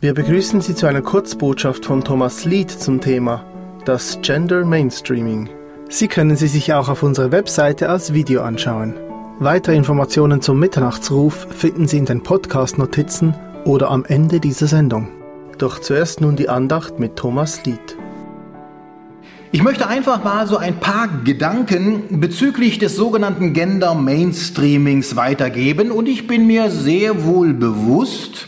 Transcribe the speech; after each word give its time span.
Wir 0.00 0.14
begrüßen 0.14 0.60
Sie 0.60 0.76
zu 0.76 0.86
einer 0.86 1.02
Kurzbotschaft 1.02 1.84
von 1.84 2.04
Thomas 2.04 2.44
Lied 2.44 2.70
zum 2.70 3.00
Thema 3.00 3.44
das 3.84 4.20
Gender 4.22 4.64
Mainstreaming. 4.64 5.48
Sie 5.88 6.06
können 6.06 6.36
sie 6.36 6.46
sich 6.46 6.72
auch 6.72 6.88
auf 6.88 7.02
unserer 7.02 7.32
Webseite 7.32 7.88
als 7.88 8.14
Video 8.14 8.42
anschauen. 8.42 8.94
Weitere 9.40 9.74
Informationen 9.74 10.40
zum 10.40 10.60
Mitternachtsruf 10.60 11.48
finden 11.50 11.88
Sie 11.88 11.98
in 11.98 12.04
den 12.04 12.22
Podcast-Notizen 12.22 13.34
oder 13.64 13.90
am 13.90 14.04
Ende 14.04 14.38
dieser 14.38 14.68
Sendung. 14.68 15.08
Doch 15.58 15.80
zuerst 15.80 16.20
nun 16.20 16.36
die 16.36 16.48
Andacht 16.48 17.00
mit 17.00 17.16
Thomas 17.16 17.64
Lied. 17.64 17.96
Ich 19.50 19.64
möchte 19.64 19.88
einfach 19.88 20.22
mal 20.22 20.46
so 20.46 20.58
ein 20.58 20.78
paar 20.78 21.08
Gedanken 21.24 22.20
bezüglich 22.20 22.78
des 22.78 22.94
sogenannten 22.94 23.52
Gender 23.52 23.96
Mainstreamings 23.96 25.16
weitergeben 25.16 25.90
und 25.90 26.08
ich 26.08 26.28
bin 26.28 26.46
mir 26.46 26.70
sehr 26.70 27.24
wohl 27.24 27.52
bewusst, 27.52 28.46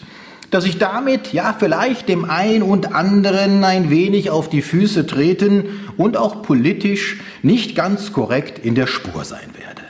dass 0.50 0.64
ich 0.64 0.78
damit 0.78 1.32
ja 1.32 1.54
vielleicht 1.58 2.08
dem 2.08 2.24
ein 2.24 2.62
und 2.62 2.94
anderen 2.94 3.64
ein 3.64 3.90
wenig 3.90 4.30
auf 4.30 4.48
die 4.48 4.62
Füße 4.62 5.06
treten 5.06 5.66
und 5.96 6.16
auch 6.16 6.42
politisch 6.42 7.20
nicht 7.42 7.74
ganz 7.74 8.12
korrekt 8.12 8.58
in 8.64 8.74
der 8.74 8.86
Spur 8.86 9.24
sein 9.24 9.50
werde. 9.56 9.82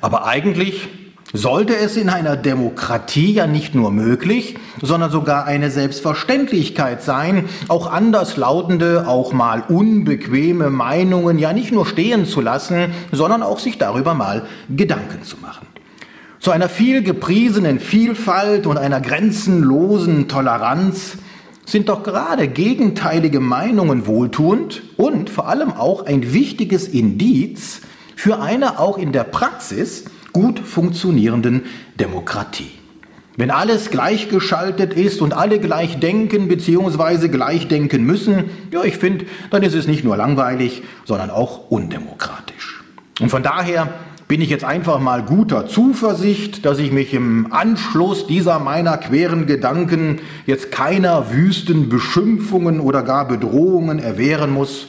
Aber 0.00 0.26
eigentlich 0.26 0.88
sollte 1.32 1.76
es 1.76 1.96
in 1.96 2.08
einer 2.08 2.36
Demokratie 2.36 3.32
ja 3.32 3.46
nicht 3.46 3.74
nur 3.74 3.90
möglich, 3.90 4.56
sondern 4.80 5.10
sogar 5.10 5.44
eine 5.44 5.70
Selbstverständlichkeit 5.70 7.02
sein, 7.02 7.48
auch 7.68 7.90
anderslautende, 7.90 9.06
auch 9.08 9.32
mal 9.32 9.62
unbequeme 9.68 10.70
Meinungen 10.70 11.38
ja 11.38 11.52
nicht 11.52 11.72
nur 11.72 11.86
stehen 11.86 12.26
zu 12.26 12.40
lassen, 12.40 12.92
sondern 13.12 13.42
auch 13.42 13.58
sich 13.58 13.78
darüber 13.78 14.14
mal 14.14 14.46
Gedanken 14.68 15.22
zu 15.22 15.36
machen. 15.38 15.66
Zu 16.46 16.52
einer 16.52 16.68
viel 16.68 17.02
gepriesenen 17.02 17.80
Vielfalt 17.80 18.68
und 18.68 18.78
einer 18.78 19.00
grenzenlosen 19.00 20.28
Toleranz 20.28 21.18
sind 21.64 21.88
doch 21.88 22.04
gerade 22.04 22.46
gegenteilige 22.46 23.40
Meinungen 23.40 24.06
wohltuend 24.06 24.80
und 24.96 25.28
vor 25.28 25.48
allem 25.48 25.72
auch 25.72 26.06
ein 26.06 26.32
wichtiges 26.32 26.86
Indiz 26.86 27.80
für 28.14 28.38
eine 28.38 28.78
auch 28.78 28.96
in 28.96 29.10
der 29.10 29.24
Praxis 29.24 30.04
gut 30.32 30.60
funktionierenden 30.60 31.64
Demokratie. 31.98 32.70
Wenn 33.36 33.50
alles 33.50 33.90
gleichgeschaltet 33.90 34.94
ist 34.94 35.22
und 35.22 35.34
alle 35.34 35.58
gleich 35.58 35.98
denken 35.98 36.46
bzw. 36.46 37.26
gleich 37.26 37.66
denken 37.66 38.04
müssen, 38.04 38.50
ja, 38.70 38.84
ich 38.84 38.98
finde, 38.98 39.26
dann 39.50 39.64
ist 39.64 39.74
es 39.74 39.88
nicht 39.88 40.04
nur 40.04 40.16
langweilig, 40.16 40.84
sondern 41.06 41.30
auch 41.30 41.72
undemokratisch. 41.72 42.84
Und 43.20 43.30
von 43.30 43.42
daher 43.42 43.88
bin 44.28 44.40
ich 44.40 44.50
jetzt 44.50 44.64
einfach 44.64 44.98
mal 44.98 45.22
guter 45.22 45.66
Zuversicht, 45.68 46.64
dass 46.64 46.78
ich 46.78 46.90
mich 46.90 47.14
im 47.14 47.52
Anschluss 47.52 48.26
dieser 48.26 48.58
meiner 48.58 48.96
queren 48.98 49.46
Gedanken 49.46 50.20
jetzt 50.46 50.72
keiner 50.72 51.30
wüsten 51.30 51.88
Beschimpfungen 51.88 52.80
oder 52.80 53.02
gar 53.02 53.28
Bedrohungen 53.28 54.00
erwehren 54.00 54.50
muss 54.50 54.88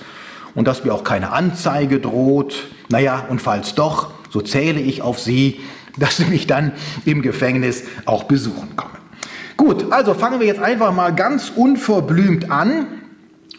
und 0.55 0.67
dass 0.67 0.83
mir 0.83 0.93
auch 0.93 1.03
keine 1.03 1.31
Anzeige 1.31 1.99
droht. 1.99 2.63
Naja, 2.89 3.25
und 3.29 3.39
falls 3.39 3.75
doch, 3.75 4.11
so 4.31 4.41
zähle 4.41 4.79
ich 4.79 5.03
auf 5.03 5.19
Sie, 5.19 5.59
dass 5.99 6.17
Sie 6.17 6.25
mich 6.25 6.47
dann 6.47 6.71
im 7.05 7.21
Gefängnis 7.21 7.83
auch 8.05 8.23
besuchen 8.23 8.75
kommen. 8.75 8.97
Gut, 9.55 9.91
also 9.91 10.13
fangen 10.13 10.39
wir 10.39 10.47
jetzt 10.47 10.61
einfach 10.61 10.93
mal 10.93 11.13
ganz 11.13 11.51
unverblümt 11.55 12.51
an. 12.51 12.85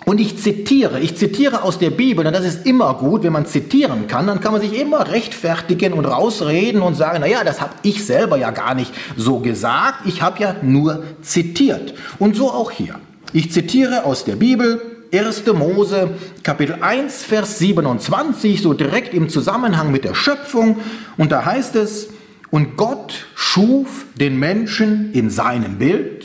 Und 0.05 0.21
ich 0.21 0.39
zitiere, 0.39 1.01
ich 1.01 1.17
zitiere 1.17 1.63
aus 1.63 1.79
der 1.79 1.91
Bibel, 1.91 2.27
und 2.27 2.33
das 2.33 2.45
ist 2.45 2.67
immer 2.67 2.95
gut, 2.95 3.25
wenn 3.25 3.33
man 3.33 3.47
zitieren 3.47 4.07
kann, 4.07 4.27
dann 4.27 4.41
kann 4.41 4.53
man 4.53 4.61
sich 4.61 4.79
immer 4.79 5.11
rechtfertigen 5.11 5.93
und 5.93 6.07
rausreden 6.07 6.81
und 6.81 6.95
sagen, 6.95 7.21
naja, 7.21 7.45
das 7.45 7.61
habe 7.61 7.75
ich 7.83 8.07
selber 8.07 8.39
ja 8.39 8.51
gar 8.51 8.75
nicht 8.75 8.93
so 9.17 9.41
gesagt, 9.41 10.07
ich 10.07 10.23
habe 10.23 10.41
ja 10.41 10.57
nur 10.63 11.03
zitiert. 11.21 11.95
Und 12.19 12.37
so 12.37 12.51
auch 12.51 12.71
hier. 12.71 12.95
Ich 13.33 13.53
zitiere 13.53 14.05
aus 14.05 14.25
der 14.25 14.37
Bibel, 14.37 14.81
1. 15.13 15.47
Mose 15.53 16.11
Kapitel 16.43 16.79
1, 16.81 17.25
Vers 17.25 17.59
27, 17.59 18.63
so 18.63 18.75
direkt 18.75 19.15
im 19.15 19.29
Zusammenhang 19.29 19.91
mit 19.91 20.05
der 20.05 20.15
Schöpfung. 20.15 20.79
Und 21.17 21.33
da 21.33 21.45
heißt 21.45 21.77
es, 21.77 22.09
und 22.51 22.77
Gott 22.77 23.27
schuf 23.35 24.07
den 24.15 24.39
Menschen 24.39 25.13
in 25.13 25.29
seinem 25.29 25.77
Bild. 25.77 26.25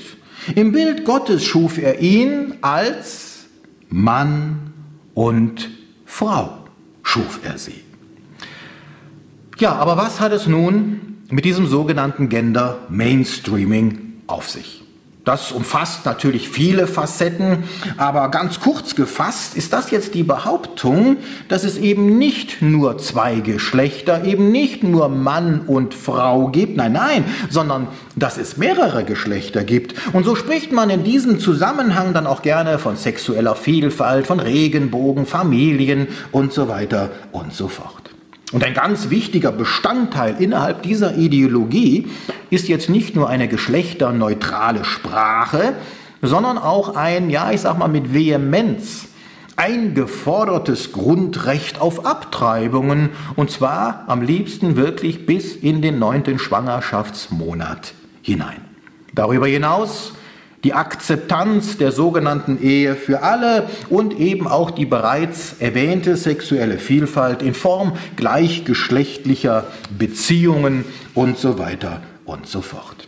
Im 0.56 0.72
Bild 0.72 1.06
Gottes 1.06 1.44
schuf 1.44 1.78
er 1.78 2.00
ihn 2.00 2.56
als 2.62 3.33
Mann 3.94 4.74
und 5.14 5.70
Frau, 6.04 6.58
schuf 7.04 7.42
er 7.44 7.60
sie. 7.60 7.84
Ja, 9.60 9.74
aber 9.76 9.98
was 9.98 10.20
hat 10.20 10.32
es 10.32 10.48
nun 10.48 11.20
mit 11.30 11.46
diesem 11.46 11.68
sogenannten 11.68 12.28
Gender 12.28 12.80
Mainstreaming 12.90 14.24
auf 14.26 14.50
sich? 14.50 14.83
Das 15.26 15.54
umfasst 15.54 16.06
natürlich 16.06 16.50
viele 16.50 16.86
Facetten, 16.86 17.64
aber 17.96 18.30
ganz 18.30 18.60
kurz 18.60 18.94
gefasst 18.94 19.56
ist 19.56 19.72
das 19.72 19.90
jetzt 19.90 20.16
die 20.16 20.24
Behauptung, 20.24 21.16
dass 21.48 21.64
es 21.64 21.78
eben 21.78 22.18
nicht 22.18 22.62
nur 22.62 22.98
zwei 22.98 23.40
Geschlechter, 23.40 24.26
eben 24.26 24.52
nicht 24.52 24.84
nur 24.84 25.08
Mann 25.08 25.62
und 25.62 25.94
Frau 25.94 26.50
gibt, 26.50 26.76
nein, 26.76 26.92
nein, 26.92 27.24
sondern 27.50 27.88
dass 28.18 28.38
es 28.38 28.58
mehrere 28.58 29.06
Geschlechter 29.06 29.64
gibt. 29.64 29.96
Und 30.12 30.26
so 30.26 30.36
spricht 30.36 30.74
man 30.74 30.90
in 30.90 31.06
diesem 31.06 31.40
Zusammenhang 31.40 32.14
dann 32.14 32.28
auch 32.28 32.42
gerne 32.42 32.78
von 32.78 32.98
sexueller 32.98 33.56
Vielfalt, 33.56 34.28
von 34.28 34.42
Regenbogen, 34.42 35.26
Familien 35.26 36.10
und 36.34 36.52
so 36.52 36.68
weiter 36.68 37.12
und 37.32 37.54
so 37.54 37.70
fort. 37.70 38.13
Und 38.54 38.64
ein 38.64 38.76
ganz 38.76 39.10
wichtiger 39.10 39.52
Bestandteil 39.52 40.36
innerhalb 40.40 40.84
dieser 40.84 41.16
Ideologie 41.18 42.08
ist 42.52 42.68
jetzt 42.68 42.88
nicht 42.88 43.16
nur 43.16 43.28
eine 43.28 43.48
geschlechterneutrale 43.48 44.86
Sprache, 44.86 45.74
sondern 46.22 46.60
auch 46.60 46.96
ein, 46.96 47.32
ja, 47.32 47.52
ich 47.52 47.62
sag 47.62 47.78
mal 47.80 47.88
mit 47.88 48.14
Vehemenz 48.14 49.08
eingefordertes 49.56 50.92
Grundrecht 50.92 51.82
auf 51.82 52.06
Abtreibungen 52.06 53.10
und 53.36 53.52
zwar 53.52 54.04
am 54.08 54.22
liebsten 54.22 54.76
wirklich 54.76 55.26
bis 55.26 55.56
in 55.56 55.82
den 55.82 56.00
neunten 56.00 56.40
Schwangerschaftsmonat 56.40 57.94
hinein. 58.22 58.62
Darüber 59.14 59.48
hinaus 59.48 60.14
die 60.64 60.74
Akzeptanz 60.74 61.78
der 61.78 61.92
sogenannten 61.92 62.62
Ehe 62.62 62.96
für 62.96 63.22
alle 63.22 63.70
und 63.90 64.18
eben 64.20 64.48
auch 64.48 64.72
die 64.72 64.86
bereits 64.86 65.56
erwähnte 65.60 66.16
sexuelle 66.16 66.78
Vielfalt 66.78 67.42
in 67.42 67.54
Form 67.54 67.94
gleichgeschlechtlicher 68.16 69.66
Beziehungen 69.98 70.86
und 71.14 71.38
so 71.38 71.60
weiter 71.60 72.02
und 72.26 72.48
so 72.48 72.62
fort. 72.62 73.08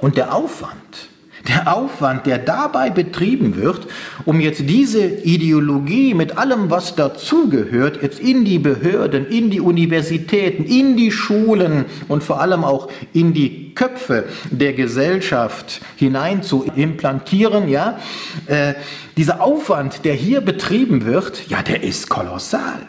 Und 0.00 0.16
der 0.16 0.34
Aufwand, 0.34 1.07
der 1.48 1.74
Aufwand, 1.74 2.26
der 2.26 2.38
dabei 2.38 2.90
betrieben 2.90 3.56
wird, 3.56 3.86
um 4.24 4.40
jetzt 4.40 4.62
diese 4.68 5.04
Ideologie 5.04 6.14
mit 6.14 6.36
allem, 6.38 6.70
was 6.70 6.94
dazugehört, 6.94 8.02
jetzt 8.02 8.20
in 8.20 8.44
die 8.44 8.58
Behörden, 8.58 9.26
in 9.26 9.50
die 9.50 9.60
Universitäten, 9.60 10.64
in 10.64 10.96
die 10.96 11.10
Schulen 11.10 11.86
und 12.08 12.22
vor 12.22 12.40
allem 12.40 12.64
auch 12.64 12.88
in 13.12 13.32
die 13.32 13.74
Köpfe 13.74 14.24
der 14.50 14.74
Gesellschaft 14.74 15.80
hinein 15.96 16.42
zu 16.42 16.64
implantieren, 16.76 17.68
ja, 17.68 17.98
äh, 18.46 18.74
dieser 19.16 19.42
Aufwand, 19.42 20.04
der 20.04 20.14
hier 20.14 20.40
betrieben 20.40 21.04
wird, 21.04 21.48
ja, 21.48 21.62
der 21.62 21.82
ist 21.82 22.08
kolossal. 22.08 22.86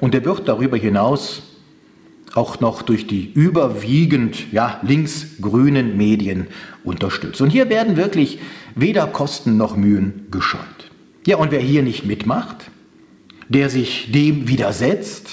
Und 0.00 0.14
der 0.14 0.24
wird 0.24 0.48
darüber 0.48 0.76
hinaus 0.76 1.42
auch 2.34 2.60
noch 2.60 2.82
durch 2.82 3.06
die 3.06 3.32
überwiegend 3.32 4.52
ja, 4.52 4.80
linksgrünen 4.82 5.96
Medien 5.96 6.46
unterstützt. 6.84 7.40
Und 7.40 7.50
hier 7.50 7.68
werden 7.68 7.96
wirklich 7.96 8.38
weder 8.74 9.06
Kosten 9.06 9.56
noch 9.56 9.76
Mühen 9.76 10.26
gescheut. 10.30 10.60
Ja, 11.26 11.36
und 11.36 11.50
wer 11.50 11.60
hier 11.60 11.82
nicht 11.82 12.04
mitmacht, 12.06 12.70
der 13.48 13.68
sich 13.68 14.10
dem 14.12 14.48
widersetzt, 14.48 15.30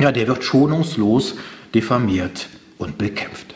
ja, 0.00 0.12
der 0.12 0.28
wird 0.28 0.44
schonungslos 0.44 1.36
diffamiert 1.74 2.48
und 2.78 2.98
bekämpft. 2.98 3.54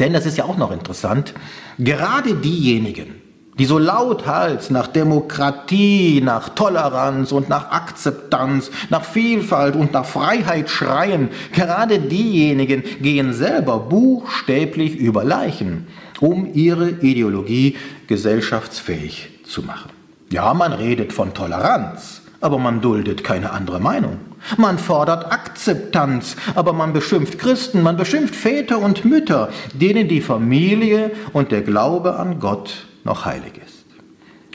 Denn 0.00 0.12
das 0.12 0.26
ist 0.26 0.38
ja 0.38 0.44
auch 0.44 0.56
noch 0.56 0.72
interessant, 0.72 1.34
gerade 1.78 2.34
diejenigen, 2.34 3.23
die 3.58 3.64
so 3.66 3.78
lauthals 3.78 4.70
nach 4.70 4.88
Demokratie, 4.88 6.20
nach 6.22 6.50
Toleranz 6.50 7.32
und 7.32 7.48
nach 7.48 7.70
Akzeptanz, 7.70 8.70
nach 8.90 9.04
Vielfalt 9.04 9.76
und 9.76 9.92
nach 9.92 10.04
Freiheit 10.04 10.68
schreien, 10.68 11.28
gerade 11.52 12.00
diejenigen 12.00 12.82
gehen 13.00 13.32
selber 13.32 13.78
buchstäblich 13.78 14.96
über 14.96 15.24
Leichen, 15.24 15.86
um 16.20 16.52
ihre 16.52 16.90
Ideologie 16.90 17.76
gesellschaftsfähig 18.08 19.30
zu 19.44 19.62
machen. 19.62 19.90
Ja, 20.30 20.52
man 20.54 20.72
redet 20.72 21.12
von 21.12 21.32
Toleranz, 21.32 22.22
aber 22.40 22.58
man 22.58 22.80
duldet 22.80 23.22
keine 23.22 23.52
andere 23.52 23.78
Meinung. 23.78 24.18
Man 24.58 24.78
fordert 24.78 25.32
Akzeptanz, 25.32 26.36
aber 26.54 26.72
man 26.72 26.92
beschimpft 26.92 27.38
Christen, 27.38 27.82
man 27.82 27.96
beschimpft 27.96 28.34
Väter 28.34 28.78
und 28.78 29.04
Mütter, 29.04 29.48
denen 29.72 30.08
die 30.08 30.20
Familie 30.20 31.12
und 31.32 31.52
der 31.52 31.62
Glaube 31.62 32.16
an 32.16 32.40
Gott 32.40 32.86
noch 33.04 33.24
heilig 33.24 33.52
ist. 33.64 33.84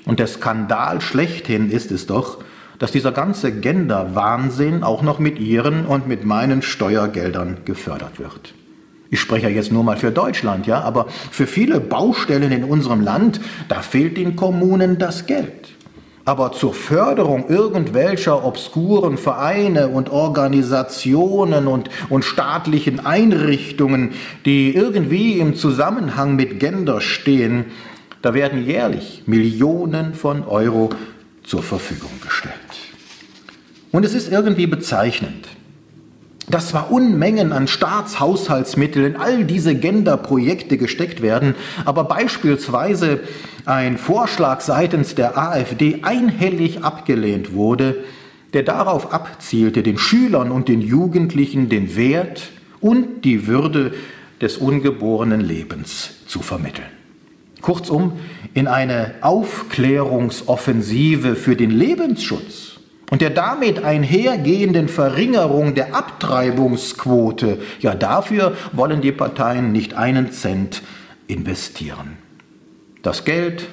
Und 0.05 0.19
der 0.19 0.27
Skandal 0.27 1.01
schlechthin 1.01 1.69
ist 1.71 1.91
es 1.91 2.07
doch, 2.07 2.39
dass 2.79 2.91
dieser 2.91 3.11
ganze 3.11 3.51
Gender-Wahnsinn 3.51 4.83
auch 4.83 5.01
noch 5.01 5.19
mit 5.19 5.39
ihren 5.39 5.85
und 5.85 6.07
mit 6.07 6.25
meinen 6.25 6.61
Steuergeldern 6.61 7.57
gefördert 7.65 8.19
wird. 8.19 8.53
Ich 9.11 9.19
spreche 9.19 9.49
jetzt 9.49 9.71
nur 9.71 9.83
mal 9.83 9.97
für 9.97 10.11
Deutschland, 10.11 10.67
ja, 10.67 10.81
aber 10.81 11.07
für 11.31 11.47
viele 11.47 11.79
Baustellen 11.79 12.51
in 12.51 12.63
unserem 12.63 13.01
Land, 13.01 13.41
da 13.67 13.81
fehlt 13.81 14.17
den 14.17 14.35
Kommunen 14.35 14.97
das 14.97 15.25
Geld. 15.25 15.69
Aber 16.25 16.51
zur 16.51 16.75
Förderung 16.75 17.49
irgendwelcher 17.49 18.45
obskuren 18.45 19.17
Vereine 19.17 19.87
und 19.87 20.11
Organisationen 20.11 21.65
und, 21.65 21.89
und 22.09 22.23
staatlichen 22.23 23.03
Einrichtungen, 23.03 24.11
die 24.45 24.75
irgendwie 24.75 25.39
im 25.39 25.55
Zusammenhang 25.55 26.35
mit 26.35 26.59
Gender 26.59 27.01
stehen, 27.01 27.65
da 28.21 28.33
werden 28.33 28.65
jährlich 28.65 29.23
Millionen 29.25 30.13
von 30.13 30.43
Euro 30.45 30.89
zur 31.43 31.63
Verfügung 31.63 32.11
gestellt. 32.21 32.55
Und 33.91 34.05
es 34.05 34.13
ist 34.13 34.31
irgendwie 34.31 34.67
bezeichnend, 34.67 35.47
dass 36.49 36.69
zwar 36.69 36.91
Unmengen 36.91 37.51
an 37.51 37.67
Staatshaushaltsmitteln 37.67 39.05
in 39.05 39.15
all 39.15 39.45
diese 39.45 39.75
Gender-Projekte 39.75 40.77
gesteckt 40.77 41.21
werden, 41.21 41.55
aber 41.85 42.03
beispielsweise 42.03 43.21
ein 43.65 43.97
Vorschlag 43.97 44.61
seitens 44.61 45.15
der 45.15 45.37
AfD 45.37 45.99
einhellig 46.01 46.83
abgelehnt 46.83 47.53
wurde, 47.53 48.03
der 48.53 48.63
darauf 48.63 49.13
abzielte, 49.13 49.83
den 49.83 49.99
Schülern 49.99 50.51
und 50.51 50.67
den 50.69 50.81
Jugendlichen 50.81 51.69
den 51.69 51.95
Wert 51.95 52.49
und 52.81 53.25
die 53.25 53.45
Würde 53.45 53.93
des 54.41 54.57
ungeborenen 54.57 55.41
Lebens 55.41 56.11
zu 56.25 56.41
vermitteln. 56.41 56.98
Kurzum, 57.61 58.19
in 58.53 58.67
eine 58.67 59.15
Aufklärungsoffensive 59.21 61.35
für 61.35 61.55
den 61.55 61.71
Lebensschutz 61.71 62.79
und 63.09 63.21
der 63.21 63.29
damit 63.29 63.83
einhergehenden 63.83 64.87
Verringerung 64.87 65.75
der 65.75 65.95
Abtreibungsquote, 65.95 67.59
ja 67.79 67.95
dafür 67.95 68.55
wollen 68.71 69.01
die 69.01 69.11
Parteien 69.11 69.71
nicht 69.71 69.95
einen 69.95 70.31
Cent 70.31 70.81
investieren. 71.27 72.17
Das 73.01 73.25
Geld, 73.25 73.67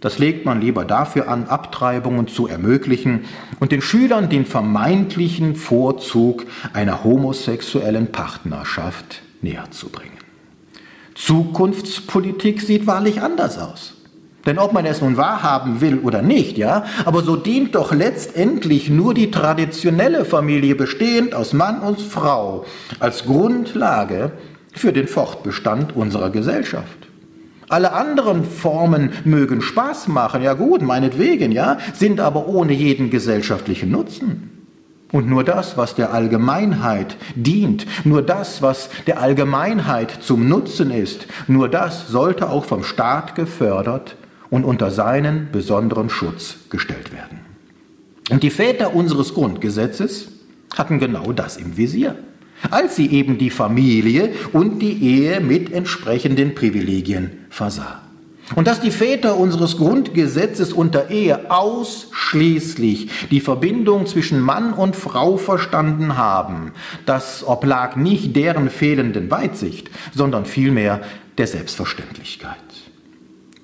das 0.00 0.18
legt 0.18 0.44
man 0.44 0.60
lieber 0.60 0.84
dafür 0.84 1.28
an, 1.28 1.46
Abtreibungen 1.46 2.26
zu 2.26 2.48
ermöglichen 2.48 3.24
und 3.60 3.70
den 3.70 3.80
Schülern 3.80 4.28
den 4.28 4.44
vermeintlichen 4.44 5.54
Vorzug 5.54 6.44
einer 6.72 7.04
homosexuellen 7.04 8.10
Partnerschaft 8.10 9.22
näher 9.40 9.70
zu 9.70 9.88
bringen. 9.88 10.21
Zukunftspolitik 11.14 12.60
sieht 12.60 12.86
wahrlich 12.86 13.20
anders 13.20 13.58
aus. 13.58 13.94
Denn 14.46 14.58
ob 14.58 14.72
man 14.72 14.84
es 14.86 15.00
nun 15.00 15.16
wahrhaben 15.16 15.80
will 15.80 15.98
oder 15.98 16.20
nicht, 16.20 16.58
ja, 16.58 16.84
aber 17.04 17.22
so 17.22 17.36
dient 17.36 17.74
doch 17.74 17.92
letztendlich 17.94 18.90
nur 18.90 19.14
die 19.14 19.30
traditionelle 19.30 20.24
Familie 20.24 20.74
bestehend 20.74 21.34
aus 21.34 21.52
Mann 21.52 21.80
und 21.80 22.00
Frau 22.00 22.64
als 22.98 23.24
Grundlage 23.24 24.32
für 24.72 24.92
den 24.92 25.06
Fortbestand 25.06 25.94
unserer 25.94 26.30
Gesellschaft. 26.30 26.98
Alle 27.68 27.92
anderen 27.92 28.44
Formen 28.44 29.12
mögen 29.24 29.62
Spaß 29.62 30.08
machen, 30.08 30.42
ja 30.42 30.54
gut, 30.54 30.82
meinetwegen, 30.82 31.52
ja, 31.52 31.78
sind 31.94 32.20
aber 32.20 32.48
ohne 32.48 32.72
jeden 32.72 33.10
gesellschaftlichen 33.10 33.90
Nutzen. 33.90 34.61
Und 35.12 35.28
nur 35.28 35.44
das, 35.44 35.76
was 35.76 35.94
der 35.94 36.12
Allgemeinheit 36.12 37.16
dient, 37.36 37.86
nur 38.04 38.22
das, 38.22 38.62
was 38.62 38.88
der 39.06 39.20
Allgemeinheit 39.20 40.10
zum 40.22 40.48
Nutzen 40.48 40.90
ist, 40.90 41.26
nur 41.46 41.68
das 41.68 42.08
sollte 42.08 42.48
auch 42.48 42.64
vom 42.64 42.82
Staat 42.82 43.34
gefördert 43.34 44.16
und 44.48 44.64
unter 44.64 44.90
seinen 44.90 45.50
besonderen 45.52 46.10
Schutz 46.10 46.56
gestellt 46.70 47.12
werden. 47.12 47.40
Und 48.30 48.42
die 48.42 48.50
Väter 48.50 48.94
unseres 48.94 49.34
Grundgesetzes 49.34 50.28
hatten 50.74 50.98
genau 50.98 51.32
das 51.32 51.56
im 51.56 51.76
Visier, 51.76 52.16
als 52.70 52.96
sie 52.96 53.10
eben 53.10 53.38
die 53.38 53.50
Familie 53.50 54.32
und 54.52 54.78
die 54.80 55.02
Ehe 55.02 55.40
mit 55.40 55.72
entsprechenden 55.72 56.54
Privilegien 56.54 57.32
versah. 57.50 58.01
Und 58.54 58.66
dass 58.66 58.80
die 58.80 58.90
Väter 58.90 59.36
unseres 59.36 59.76
Grundgesetzes 59.76 60.72
unter 60.72 61.10
Ehe 61.10 61.50
ausschließlich 61.50 63.28
die 63.30 63.40
Verbindung 63.40 64.06
zwischen 64.06 64.40
Mann 64.40 64.72
und 64.72 64.96
Frau 64.96 65.36
verstanden 65.36 66.16
haben, 66.16 66.72
das 67.06 67.46
oblag 67.46 67.96
nicht 67.96 68.36
deren 68.36 68.68
fehlenden 68.68 69.30
Weitsicht, 69.30 69.90
sondern 70.14 70.44
vielmehr 70.44 71.00
der 71.38 71.46
Selbstverständlichkeit. 71.46 72.56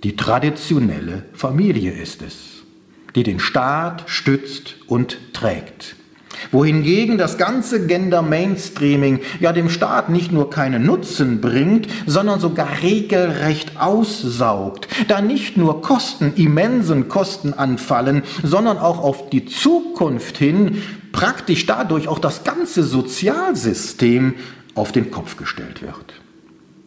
Die 0.04 0.16
traditionelle 0.16 1.24
Familie 1.32 1.92
ist 1.92 2.22
es, 2.22 2.62
die 3.14 3.24
den 3.24 3.40
Staat 3.40 4.04
stützt 4.06 4.76
und 4.86 5.18
trägt. 5.34 5.97
Wohingegen 6.50 7.18
das 7.18 7.38
ganze 7.38 7.86
Gender 7.86 8.22
Mainstreaming 8.22 9.20
ja 9.40 9.52
dem 9.52 9.68
Staat 9.68 10.08
nicht 10.08 10.32
nur 10.32 10.50
keinen 10.50 10.86
Nutzen 10.86 11.40
bringt, 11.40 11.88
sondern 12.06 12.40
sogar 12.40 12.68
regelrecht 12.82 13.80
aussaugt, 13.80 14.88
da 15.08 15.20
nicht 15.20 15.56
nur 15.56 15.82
Kosten, 15.82 16.32
immensen 16.36 17.08
Kosten 17.08 17.52
anfallen, 17.54 18.22
sondern 18.42 18.78
auch 18.78 18.98
auf 18.98 19.30
die 19.30 19.46
Zukunft 19.46 20.38
hin 20.38 20.82
praktisch 21.12 21.66
dadurch 21.66 22.08
auch 22.08 22.18
das 22.18 22.44
ganze 22.44 22.82
Sozialsystem 22.82 24.34
auf 24.74 24.92
den 24.92 25.10
Kopf 25.10 25.36
gestellt 25.36 25.82
wird. 25.82 26.14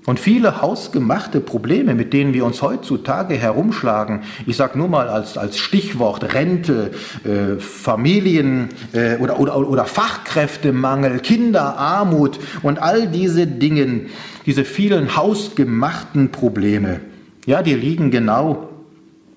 Und 0.05 0.19
viele 0.19 0.61
hausgemachte 0.61 1.41
Probleme, 1.41 1.93
mit 1.93 2.11
denen 2.11 2.33
wir 2.33 2.43
uns 2.43 2.63
heutzutage 2.63 3.35
herumschlagen, 3.35 4.21
ich 4.47 4.57
sage 4.57 4.77
nur 4.77 4.87
mal 4.87 5.07
als, 5.07 5.37
als 5.37 5.59
Stichwort 5.59 6.33
Rente, 6.33 6.91
äh, 7.23 7.59
Familien 7.59 8.69
äh, 8.93 9.17
oder, 9.17 9.39
oder, 9.39 9.57
oder 9.57 9.85
Fachkräftemangel, 9.85 11.19
Kinderarmut 11.19 12.39
und 12.63 12.81
all 12.81 13.07
diese 13.09 13.45
Dinge, 13.45 14.07
diese 14.47 14.65
vielen 14.65 15.15
hausgemachten 15.15 16.31
Probleme, 16.31 17.01
ja, 17.45 17.61
die 17.61 17.75
liegen 17.75 18.09
genau 18.09 18.69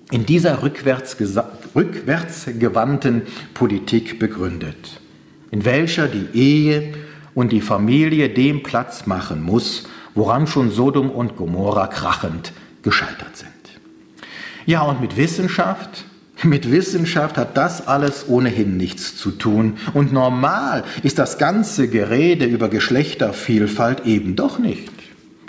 in 0.09 0.25
dieser 0.25 0.63
rückwärts, 0.63 1.15
rückwärtsgewandten 1.75 3.21
Politik 3.53 4.17
begründet, 4.17 4.99
in 5.51 5.63
welcher 5.63 6.07
die 6.07 6.27
Ehe 6.33 6.93
und 7.35 7.51
die 7.51 7.61
Familie 7.61 8.29
dem 8.29 8.63
Platz 8.63 9.05
machen 9.05 9.43
muss, 9.43 9.87
woran 10.15 10.47
schon 10.47 10.71
Sodom 10.71 11.11
und 11.11 11.35
Gomorra 11.35 11.87
krachend 11.87 12.53
gescheitert 12.81 13.35
sind. 13.35 13.51
Ja, 14.65 14.81
und 14.81 15.01
mit 15.01 15.17
Wissenschaft, 15.17 16.05
mit 16.43 16.71
Wissenschaft 16.71 17.37
hat 17.37 17.55
das 17.55 17.87
alles 17.87 18.25
ohnehin 18.27 18.77
nichts 18.77 19.15
zu 19.15 19.31
tun. 19.31 19.77
Und 19.93 20.11
normal 20.11 20.83
ist 21.03 21.19
das 21.19 21.37
ganze 21.37 21.87
Gerede 21.87 22.45
über 22.45 22.69
Geschlechtervielfalt 22.69 24.05
eben 24.05 24.35
doch 24.35 24.57
nicht. 24.57 24.91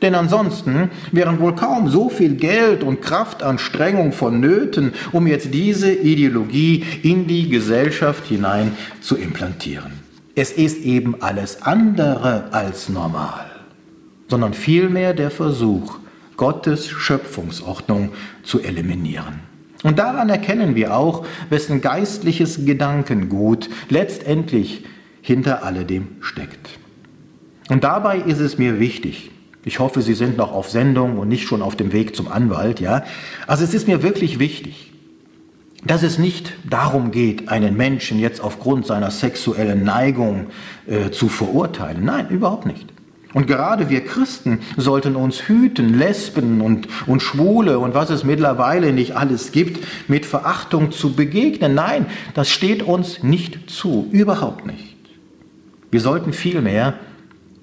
Denn 0.02 0.14
ansonsten 0.14 0.90
wären 1.12 1.40
wohl 1.40 1.55
kaum 1.55 1.88
so 1.88 2.11
viel 2.11 2.35
Geld 2.35 2.83
und 2.83 3.00
Kraftanstrengung 3.00 4.12
vonnöten, 4.12 4.93
um 5.12 5.26
jetzt 5.26 5.55
diese 5.55 5.90
Ideologie 5.90 6.85
in 7.02 7.26
die 7.26 7.49
Gesellschaft 7.49 8.26
hinein 8.26 8.76
zu 9.00 9.17
implantieren. 9.17 9.93
Es 10.35 10.52
ist 10.52 10.85
eben 10.85 11.23
alles 11.23 11.62
andere 11.62 12.52
als 12.52 12.90
normal 12.90 13.46
sondern 14.28 14.54
vielmehr 14.54 15.14
der 15.14 15.30
Versuch, 15.30 15.99
Gottes 16.37 16.88
Schöpfungsordnung 16.88 18.11
zu 18.42 18.61
eliminieren. 18.61 19.40
Und 19.83 19.99
daran 19.99 20.28
erkennen 20.28 20.75
wir 20.75 20.97
auch, 20.97 21.26
wessen 21.49 21.80
geistliches 21.80 22.64
Gedankengut 22.64 23.68
letztendlich 23.88 24.85
hinter 25.23 25.64
alledem 25.64 26.09
steckt. 26.21 26.78
Und 27.68 27.85
dabei 27.85 28.18
ist 28.18 28.40
es 28.40 28.59
mir 28.59 28.78
wichtig, 28.80 29.30
ich 29.64 29.80
hoffe, 29.80 30.00
Sie 30.00 30.14
sind 30.14 30.37
noch 30.37 30.52
auf 30.52 30.71
Sendung 30.71 31.18
und 31.18 31.28
nicht 31.28 31.49
schon 31.49 31.61
auf 31.61 31.75
dem 31.75 31.92
Weg 31.92 32.14
zum 32.14 32.28
Anwalt, 32.28 32.78
ja. 32.78 33.02
Also 33.49 33.64
es 33.64 33.75
ist 33.75 33.88
mir 33.88 34.04
wirklich 34.04 34.38
wichtig, 34.38 34.92
dass 35.85 36.04
es 36.04 36.18
nicht 36.18 36.52
darum 36.68 37.11
geht, 37.11 37.49
einen 37.49 37.76
Menschen 37.76 38.21
jetzt 38.21 38.40
aufgrund 38.40 38.87
seiner 38.87 39.11
sexuellen 39.11 39.83
Neigung 39.83 40.47
äh, 40.87 41.11
zu 41.11 41.28
verurteilen. 41.28 42.04
Nein, 42.04 42.28
überhaupt 42.28 42.66
nicht. 42.66 42.87
Und 43.37 43.47
gerade 43.47 43.90
wir 43.90 44.02
Christen 44.02 44.61
sollten 44.78 45.14
uns 45.14 45.47
hüten, 45.47 45.99
Lesben 45.99 46.62
und, 46.62 46.88
und 47.07 47.21
Schwule 47.21 47.78
und 47.78 47.93
was 47.93 48.09
es 48.09 48.25
mittlerweile 48.25 48.95
nicht 48.95 49.14
alles 49.14 49.52
gibt, 49.52 49.87
mit 50.09 50.25
Verachtung 50.25 50.90
zu 50.90 51.12
begegnen. 51.12 51.75
Nein, 51.75 52.07
das 52.33 52.49
steht 52.49 52.83
uns 52.83 53.23
nicht 53.23 53.69
zu, 53.69 54.09
überhaupt 54.11 54.64
nicht. 54.64 54.97
Wir 55.90 56.00
sollten 56.00 56.33
vielmehr 56.33 56.95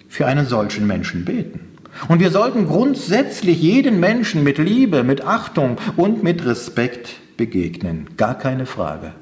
für 0.10 0.28
einen 0.28 0.46
solchen 0.46 0.86
Menschen 0.86 1.26
beten. 1.26 1.62
Und 2.08 2.20
wir 2.20 2.30
sollten 2.30 2.68
grundsätzlich 2.68 3.60
jeden 3.60 4.00
Menschen 4.00 4.44
mit 4.44 4.60
Liebe, 4.60 5.02
mit 5.02 5.26
Achtung 5.26 5.78
und 5.98 6.22
mit 6.22 6.46
Respekt 6.46 7.16
begegnen. 7.36 8.10
Gar 8.16 8.38
keine 8.38 8.68
Frage. 8.68 9.14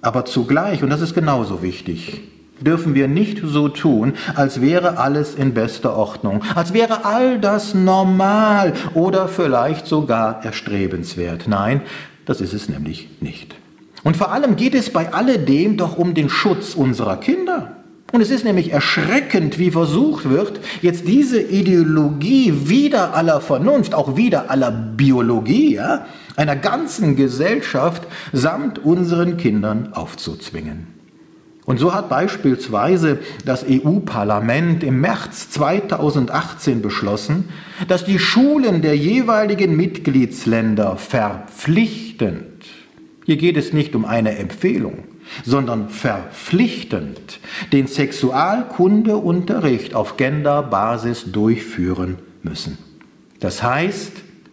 Aber 0.00 0.24
zugleich, 0.24 0.82
und 0.82 0.88
das 0.88 1.02
ist 1.02 1.12
genauso 1.12 1.60
wichtig, 1.62 2.22
dürfen 2.60 2.94
wir 2.94 3.08
nicht 3.08 3.40
so 3.44 3.68
tun, 3.68 4.14
als 4.34 4.60
wäre 4.60 4.98
alles 4.98 5.34
in 5.34 5.54
bester 5.54 5.96
Ordnung, 5.96 6.42
als 6.54 6.72
wäre 6.72 7.04
all 7.04 7.38
das 7.38 7.74
normal 7.74 8.74
oder 8.94 9.28
vielleicht 9.28 9.86
sogar 9.86 10.44
erstrebenswert. 10.44 11.46
Nein, 11.48 11.82
das 12.24 12.40
ist 12.40 12.52
es 12.52 12.68
nämlich 12.68 13.08
nicht. 13.20 13.54
Und 14.04 14.16
vor 14.16 14.32
allem 14.32 14.56
geht 14.56 14.74
es 14.74 14.90
bei 14.90 15.12
alledem 15.12 15.76
doch 15.76 15.98
um 15.98 16.14
den 16.14 16.28
Schutz 16.28 16.74
unserer 16.74 17.16
Kinder. 17.16 17.72
Und 18.10 18.22
es 18.22 18.30
ist 18.30 18.44
nämlich 18.44 18.72
erschreckend, 18.72 19.58
wie 19.58 19.70
versucht 19.70 20.30
wird, 20.30 20.60
jetzt 20.80 21.06
diese 21.06 21.42
Ideologie 21.42 22.54
wieder 22.64 23.14
aller 23.14 23.40
Vernunft, 23.42 23.94
auch 23.94 24.16
wieder 24.16 24.50
aller 24.50 24.70
Biologie, 24.70 25.74
ja, 25.74 26.06
einer 26.36 26.56
ganzen 26.56 27.16
Gesellschaft 27.16 28.06
samt 28.32 28.78
unseren 28.78 29.36
Kindern 29.36 29.92
aufzuzwingen. 29.92 30.97
Und 31.68 31.76
so 31.76 31.92
hat 31.92 32.08
beispielsweise 32.08 33.18
das 33.44 33.62
EU-Parlament 33.68 34.82
im 34.82 35.02
März 35.02 35.50
2018 35.50 36.80
beschlossen, 36.80 37.50
dass 37.88 38.06
die 38.06 38.18
Schulen 38.18 38.80
der 38.80 38.96
jeweiligen 38.96 39.76
Mitgliedsländer 39.76 40.96
verpflichtend, 40.96 42.64
hier 43.26 43.36
geht 43.36 43.58
es 43.58 43.74
nicht 43.74 43.94
um 43.94 44.06
eine 44.06 44.38
Empfehlung, 44.38 45.04
sondern 45.44 45.90
verpflichtend 45.90 47.38
den 47.70 47.86
Sexualkundeunterricht 47.86 49.94
auf 49.94 50.16
Genderbasis 50.16 51.32
durchführen 51.32 52.16
müssen. 52.42 52.78
Das 53.40 53.62
heißt, 53.62 54.12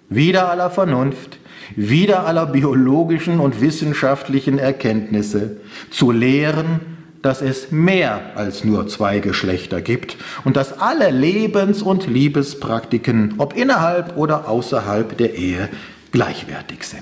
wieder 0.09 0.49
aller 0.49 0.69
Vernunft, 0.69 1.39
wieder 1.77 2.27
aller 2.27 2.45
biologischen 2.45 3.39
und 3.39 3.61
wissenschaftlichen 3.61 4.59
Erkenntnisse 4.59 5.61
zu 5.91 6.11
lehren, 6.11 6.94
dass 7.25 7.41
es 7.41 7.71
mehr 7.71 8.21
als 8.35 8.63
nur 8.63 8.87
zwei 8.87 9.17
Geschlechter 9.17 9.81
gibt 9.81 10.15
und 10.43 10.55
dass 10.55 10.79
alle 10.79 11.09
Lebens- 11.09 11.81
und 11.81 12.05
Liebespraktiken, 12.05 13.33
ob 13.39 13.57
innerhalb 13.57 14.15
oder 14.15 14.47
außerhalb 14.47 15.17
der 15.17 15.33
Ehe, 15.33 15.69
gleichwertig 16.11 16.83
sind. 16.83 17.01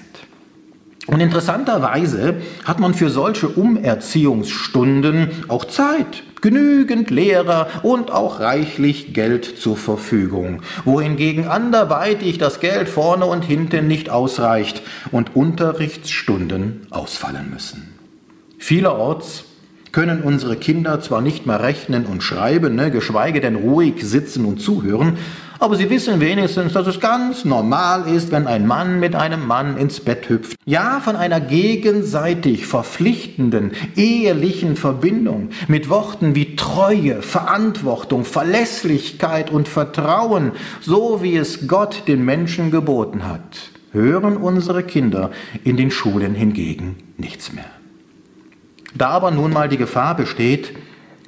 Und 1.08 1.20
interessanterweise 1.20 2.36
hat 2.63 2.80
man 2.80 2.94
für 2.94 3.10
solche 3.10 3.50
Umerziehungsstunden 3.50 5.30
auch 5.50 5.65
Zeit, 5.65 6.24
genügend 6.39 7.10
Lehrer 7.10 7.68
und 7.84 8.10
auch 8.10 8.39
reichlich 8.39 9.13
Geld 9.13 9.60
zur 9.60 9.75
Verfügung, 9.75 10.62
wohingegen 10.86 11.50
anderweitig 11.50 12.38
das 12.38 12.62
Geld 12.62 12.88
vorne 12.88 13.25
und 13.25 13.44
hinten 13.44 13.89
nicht 13.89 14.10
ausreicht 14.10 14.84
und 15.12 15.36
Unterrichtsstunden 15.36 16.88
ausfallen 16.92 17.50
müssen. 17.51 17.94
Vielerorts 18.58 19.44
können 19.93 20.21
unsere 20.21 20.57
Kinder 20.57 21.00
zwar 21.00 21.21
nicht 21.21 21.45
mehr 21.45 21.62
rechnen 21.62 22.05
und 22.05 22.23
schreiben, 22.23 22.75
ne, 22.75 22.91
geschweige 22.91 23.39
denn 23.39 23.55
ruhig 23.55 24.03
sitzen 24.03 24.43
und 24.43 24.59
zuhören, 24.59 25.17
aber 25.59 25.77
sie 25.77 25.89
wissen 25.89 26.19
wenigstens, 26.19 26.73
dass 26.73 26.88
es 26.88 27.00
ganz 27.00 27.45
normal 27.45 28.09
ist, 28.13 28.33
wenn 28.33 28.47
ein 28.47 28.67
Mann 28.67 29.00
mit 29.00 29.15
einem 29.15 29.47
Mann 29.47 29.77
ins 29.77 30.01
Bett 30.01 30.27
hüpft. 30.27 30.57
Ja, 30.65 31.00
von 31.00 31.15
einer 31.15 31.39
gegenseitig 31.39 32.65
verpflichtenden, 32.65 33.71
ehelichen 33.95 34.75
Verbindung 34.75 35.51
mit 35.69 35.89
Worten 35.89 36.35
wie 36.35 36.57
Treue, 36.57 37.21
Verantwortung, 37.21 38.25
Verlässlichkeit 38.25 39.51
und 39.51 39.69
Vertrauen, 39.69 40.51
so 40.81 41.21
wie 41.21 41.38
es 41.38 41.67
Gott 41.67 42.03
den 42.07 42.25
Menschen 42.25 42.71
geboten 42.71 43.25
hat, 43.25 43.69
hören 43.93 44.35
unsere 44.35 44.83
Kinder 44.83 45.31
in 45.63 45.77
den 45.77 45.91
Schulen 45.91 46.35
hingegen 46.35 46.97
nichts 47.17 47.53
mehr. 47.53 47.83
Da 48.95 49.09
aber 49.09 49.31
nun 49.31 49.51
mal 49.51 49.69
die 49.69 49.77
Gefahr 49.77 50.15
besteht, 50.15 50.73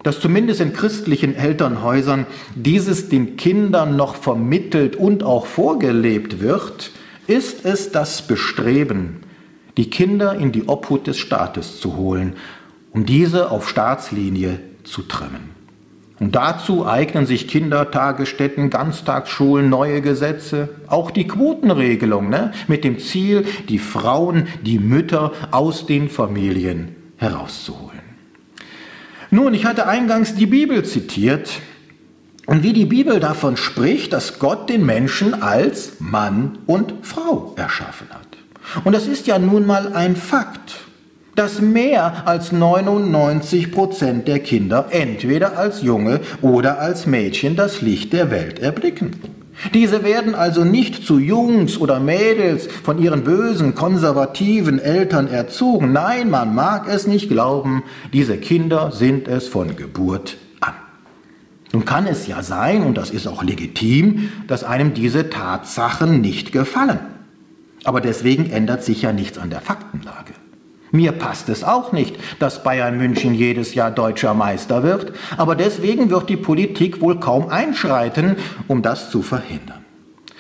dass 0.05 0.19
zumindest 0.19 0.62
in 0.62 0.72
christlichen 0.72 1.36
Elternhäusern 1.36 2.27
dieses 2.53 3.10
den 3.10 3.38
Kindern 3.38 3.95
noch 3.95 4.15
vermittelt 4.15 4.95
und 4.95 5.24
auch 5.24 5.48
vorgelebt 5.48 6.41
wird, 6.41 6.91
ist 7.25 7.65
es 7.65 7.91
das 7.91 8.22
Bestreben, 8.22 9.22
die 9.77 9.89
Kinder 9.89 10.36
in 10.36 10.51
die 10.51 10.67
Obhut 10.67 11.07
des 11.07 11.17
Staates 11.17 11.79
zu 11.79 11.98
holen, 11.98 12.36
um 12.91 13.07
diese 13.07 13.50
auf 13.50 13.67
Staatslinie 13.67 14.60
zu 14.84 15.01
trimmen. 15.01 15.55
Und 16.19 16.36
dazu 16.36 16.86
eignen 16.86 17.25
sich 17.25 17.48
Kindertagesstätten, 17.48 18.69
Ganztagsschulen, 18.69 19.69
neue 19.69 20.01
Gesetze, 20.01 20.69
auch 20.86 21.10
die 21.10 21.27
Quotenregelung 21.27 22.29
ne, 22.29 22.53
mit 22.67 22.84
dem 22.84 23.00
Ziel, 23.00 23.43
die 23.67 23.79
Frauen, 23.79 24.48
die 24.62 24.77
Mütter 24.77 25.34
aus 25.50 25.88
den 25.88 26.10
Familien 26.10 26.95
herauszuholen. 27.17 28.01
Nun, 29.31 29.53
ich 29.53 29.65
hatte 29.65 29.88
eingangs 29.88 30.36
die 30.36 30.45
Bibel 30.45 30.84
zitiert 30.86 31.50
und 32.45 32.63
wie 32.63 32.74
die 32.74 32.86
Bibel 32.86 33.19
davon 33.19 33.57
spricht, 33.57 34.13
dass 34.13 34.39
Gott 34.39 34.69
den 34.69 34.86
Menschen 34.86 35.41
als 35.41 36.00
Mann 36.00 36.60
und 36.67 36.93
Frau 37.01 37.53
erschaffen 37.57 38.07
hat. 38.12 38.27
Und 38.84 38.93
das 38.93 39.07
ist 39.07 39.27
ja 39.27 39.39
nun 39.39 39.65
mal 39.65 39.93
ein 39.93 40.15
Fakt, 40.15 40.75
dass 41.36 41.60
mehr 41.60 42.27
als 42.27 42.51
99 42.51 43.72
Prozent 43.72 44.27
der 44.27 44.39
Kinder 44.39 44.88
entweder 44.91 45.57
als 45.57 45.81
Junge 45.81 46.22
oder 46.41 46.79
als 46.79 47.05
Mädchen 47.05 47.55
das 47.55 47.81
Licht 47.81 48.13
der 48.13 48.31
Welt 48.31 48.60
erblicken. 48.60 49.12
Diese 49.74 50.04
werden 50.04 50.36
also 50.36 50.64
nicht 50.64 51.06
zu 51.06 51.18
Jungs 51.18 51.78
oder 51.78 52.00
Mädels 52.00 52.68
von 52.84 53.00
ihren 53.00 53.24
bösen, 53.24 53.74
konservativen 53.74 54.80
Eltern 54.80 55.28
erzogen. 55.28 55.92
Nein, 55.94 56.30
man 56.30 56.54
mag 56.54 56.88
es 56.88 57.08
nicht 57.08 57.30
glauben, 57.30 57.84
diese 58.14 58.38
Kinder 58.38 58.92
sind 58.92 59.28
es 59.28 59.48
von 59.48 59.76
Geburt 59.76 60.38
an. 60.60 60.74
Nun 61.72 61.86
kann 61.86 62.06
es 62.06 62.28
ja 62.28 62.44
sein, 62.44 62.84
und 62.84 62.98
das 62.98 63.12
ist 63.12 63.28
auch 63.28 63.44
legitim, 63.44 64.30
dass 64.48 64.64
einem 64.64 64.94
diese 64.94 65.30
Tatsachen 65.30 66.22
nicht 66.22 66.52
gefallen. 66.52 67.00
Aber 67.84 68.02
deswegen 68.02 68.50
ändert 68.50 68.84
sich 68.84 69.04
ja 69.04 69.14
nichts 69.14 69.38
an 69.38 69.50
der 69.50 69.62
Faktenlage. 69.62 70.34
Mir 70.92 71.12
passt 71.12 71.50
es 71.50 71.63
auch 71.63 71.92
nicht, 71.92 72.15
dass 72.39 72.63
Bayern 72.63 72.98
München 72.98 73.34
jedes 73.34 73.74
Jahr 73.74 73.92
deutscher 73.92 74.34
Meister 74.34 74.84
wird, 74.84 75.13
aber 75.38 75.56
deswegen 75.56 76.10
wird 76.10 76.30
die 76.30 76.38
Politik 76.38 77.01
wohl 77.01 77.20
kaum 77.20 77.50
einschreiten, 77.50 78.38
um 78.68 78.82
das 78.82 79.10
zu 79.10 79.22
verhindern. 79.22 79.86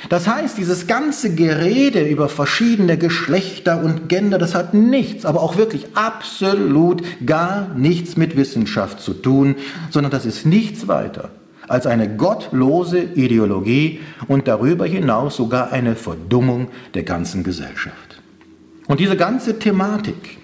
Das 0.09 0.27
heißt, 0.27 0.57
dieses 0.57 0.87
ganze 0.87 1.33
Gerede 1.33 2.07
über 2.07 2.29
verschiedene 2.29 2.97
Geschlechter 2.97 3.83
und 3.83 4.07
Gender, 4.07 4.37
das 4.37 4.53
hat 4.53 4.73
nichts, 4.73 5.25
aber 5.25 5.41
auch 5.41 5.57
wirklich 5.57 5.87
absolut 5.95 7.01
gar 7.25 7.69
nichts 7.75 8.15
mit 8.15 8.37
Wissenschaft 8.37 9.01
zu 9.01 9.13
tun, 9.13 9.55
sondern 9.89 10.11
das 10.11 10.25
ist 10.25 10.45
nichts 10.45 10.87
weiter 10.87 11.29
als 11.67 11.87
eine 11.87 12.15
gottlose 12.15 12.99
Ideologie 12.99 13.99
und 14.27 14.47
darüber 14.47 14.85
hinaus 14.85 15.35
sogar 15.35 15.71
eine 15.71 15.95
Verdummung 15.95 16.67
der 16.93 17.01
ganzen 17.01 17.43
Gesellschaft. 17.43 18.04
Und 18.87 18.99
diese 18.99 19.17
ganze 19.17 19.59
Thematik, 19.59 20.37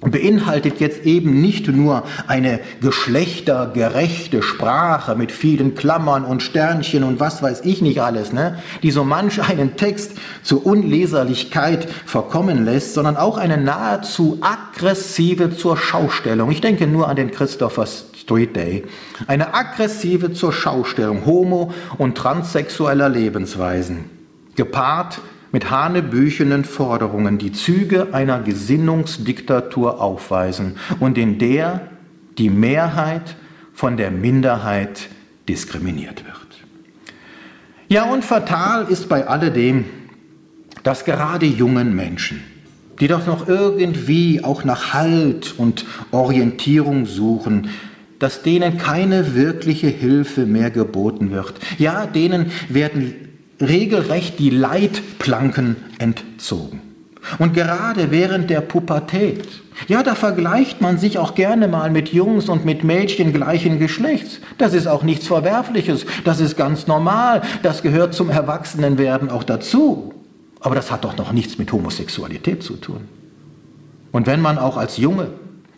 beinhaltet 0.00 0.78
jetzt 0.78 1.04
eben 1.04 1.40
nicht 1.40 1.66
nur 1.68 2.04
eine 2.28 2.60
geschlechtergerechte 2.80 4.42
Sprache 4.42 5.16
mit 5.16 5.32
vielen 5.32 5.74
Klammern 5.74 6.24
und 6.24 6.42
Sternchen 6.42 7.02
und 7.02 7.18
was 7.18 7.42
weiß 7.42 7.62
ich 7.64 7.82
nicht 7.82 8.00
alles, 8.00 8.32
ne, 8.32 8.58
die 8.82 8.92
so 8.92 9.02
manch 9.02 9.42
einen 9.42 9.76
Text 9.76 10.12
zur 10.42 10.64
Unleserlichkeit 10.64 11.88
verkommen 12.06 12.64
lässt, 12.64 12.94
sondern 12.94 13.16
auch 13.16 13.38
eine 13.38 13.58
nahezu 13.58 14.38
aggressive 14.40 15.56
zur 15.56 15.76
Schaustellung. 15.76 16.52
Ich 16.52 16.60
denke 16.60 16.86
nur 16.86 17.08
an 17.08 17.16
den 17.16 17.32
Christopher 17.32 17.86
Street 17.86 18.54
Day. 18.54 18.84
Eine 19.26 19.52
aggressive 19.52 20.32
zur 20.32 20.52
Schaustellung 20.52 21.26
homo- 21.26 21.72
und 21.96 22.16
transsexueller 22.16 23.08
Lebensweisen, 23.08 24.04
gepaart 24.54 25.18
mit 25.52 25.70
hanebüchenen 25.70 26.64
Forderungen 26.64 27.38
die 27.38 27.52
Züge 27.52 28.08
einer 28.12 28.40
Gesinnungsdiktatur 28.40 30.00
aufweisen 30.00 30.76
und 31.00 31.18
in 31.18 31.38
der 31.38 31.88
die 32.36 32.50
Mehrheit 32.50 33.36
von 33.72 33.96
der 33.96 34.10
Minderheit 34.10 35.08
diskriminiert 35.48 36.24
wird. 36.24 36.36
Ja, 37.88 38.04
und 38.04 38.24
fatal 38.24 38.86
ist 38.88 39.08
bei 39.08 39.26
alledem, 39.26 39.86
dass 40.82 41.04
gerade 41.04 41.46
jungen 41.46 41.96
Menschen, 41.96 42.42
die 43.00 43.08
doch 43.08 43.26
noch 43.26 43.48
irgendwie 43.48 44.44
auch 44.44 44.64
nach 44.64 44.92
Halt 44.92 45.54
und 45.56 45.86
Orientierung 46.10 47.06
suchen, 47.06 47.70
dass 48.18 48.42
denen 48.42 48.78
keine 48.78 49.34
wirkliche 49.34 49.86
Hilfe 49.86 50.44
mehr 50.44 50.70
geboten 50.70 51.30
wird. 51.30 51.54
Ja, 51.78 52.06
denen 52.06 52.50
werden 52.68 53.27
regelrecht 53.60 54.38
die 54.38 54.50
Leitplanken 54.50 55.76
entzogen. 55.98 56.80
Und 57.38 57.54
gerade 57.54 58.10
während 58.10 58.48
der 58.50 58.60
Pubertät, 58.60 59.46
ja, 59.86 60.02
da 60.02 60.14
vergleicht 60.14 60.80
man 60.80 60.98
sich 60.98 61.18
auch 61.18 61.34
gerne 61.34 61.68
mal 61.68 61.90
mit 61.90 62.08
Jungs 62.12 62.48
und 62.48 62.64
mit 62.64 62.84
Mädchen 62.84 63.32
gleichen 63.32 63.78
Geschlechts. 63.78 64.40
Das 64.56 64.74
ist 64.74 64.86
auch 64.86 65.02
nichts 65.02 65.26
Verwerfliches, 65.26 66.06
das 66.24 66.40
ist 66.40 66.56
ganz 66.56 66.86
normal, 66.86 67.42
das 67.62 67.82
gehört 67.82 68.14
zum 68.14 68.30
Erwachsenenwerden 68.30 69.30
auch 69.30 69.44
dazu. 69.44 70.14
Aber 70.60 70.74
das 70.74 70.90
hat 70.90 71.04
doch 71.04 71.16
noch 71.16 71.32
nichts 71.32 71.58
mit 71.58 71.72
Homosexualität 71.72 72.62
zu 72.62 72.74
tun. 72.74 73.02
Und 74.10 74.26
wenn 74.26 74.40
man 74.40 74.58
auch 74.58 74.76
als 74.76 74.96
Junge 74.96 75.28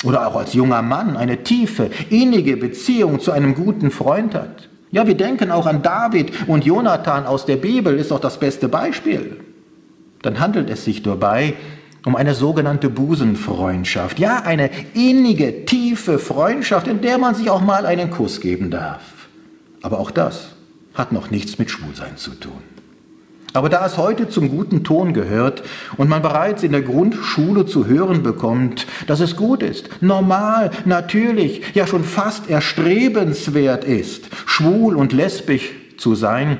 oder 0.04 0.26
auch 0.26 0.36
als 0.36 0.54
junger 0.54 0.80
Mann 0.80 1.16
eine 1.16 1.42
tiefe, 1.42 1.90
innige 2.08 2.56
Beziehung 2.56 3.20
zu 3.20 3.32
einem 3.32 3.54
guten 3.54 3.90
Freund 3.90 4.34
hat, 4.34 4.69
ja, 4.92 5.06
wir 5.06 5.16
denken 5.16 5.50
auch 5.50 5.66
an 5.66 5.82
David 5.82 6.48
und 6.48 6.64
Jonathan 6.64 7.26
aus 7.26 7.46
der 7.46 7.56
Bibel, 7.56 7.96
ist 7.96 8.10
doch 8.10 8.20
das 8.20 8.38
beste 8.38 8.68
Beispiel. 8.68 9.38
Dann 10.22 10.40
handelt 10.40 10.68
es 10.68 10.84
sich 10.84 11.02
dabei 11.02 11.54
um 12.04 12.16
eine 12.16 12.34
sogenannte 12.34 12.88
Busenfreundschaft. 12.88 14.18
Ja, 14.18 14.42
eine 14.42 14.70
innige, 14.94 15.64
tiefe 15.64 16.18
Freundschaft, 16.18 16.88
in 16.88 17.00
der 17.00 17.18
man 17.18 17.34
sich 17.34 17.50
auch 17.50 17.60
mal 17.60 17.86
einen 17.86 18.10
Kuss 18.10 18.40
geben 18.40 18.70
darf. 18.70 19.02
Aber 19.82 19.98
auch 19.98 20.10
das 20.10 20.56
hat 20.94 21.12
noch 21.12 21.30
nichts 21.30 21.58
mit 21.58 21.70
Schwulsein 21.70 22.16
zu 22.16 22.32
tun. 22.32 22.62
Aber 23.52 23.68
da 23.68 23.84
es 23.84 23.98
heute 23.98 24.28
zum 24.28 24.48
guten 24.48 24.84
Ton 24.84 25.12
gehört 25.12 25.62
und 25.96 26.08
man 26.08 26.22
bereits 26.22 26.62
in 26.62 26.72
der 26.72 26.82
Grundschule 26.82 27.66
zu 27.66 27.86
hören 27.86 28.22
bekommt, 28.22 28.86
dass 29.06 29.20
es 29.20 29.36
gut 29.36 29.62
ist, 29.62 29.88
normal, 30.00 30.70
natürlich, 30.84 31.62
ja 31.74 31.86
schon 31.86 32.04
fast 32.04 32.48
erstrebenswert 32.48 33.84
ist, 33.84 34.28
schwul 34.46 34.94
und 34.94 35.12
lesbisch 35.12 35.70
zu 35.96 36.14
sein, 36.14 36.58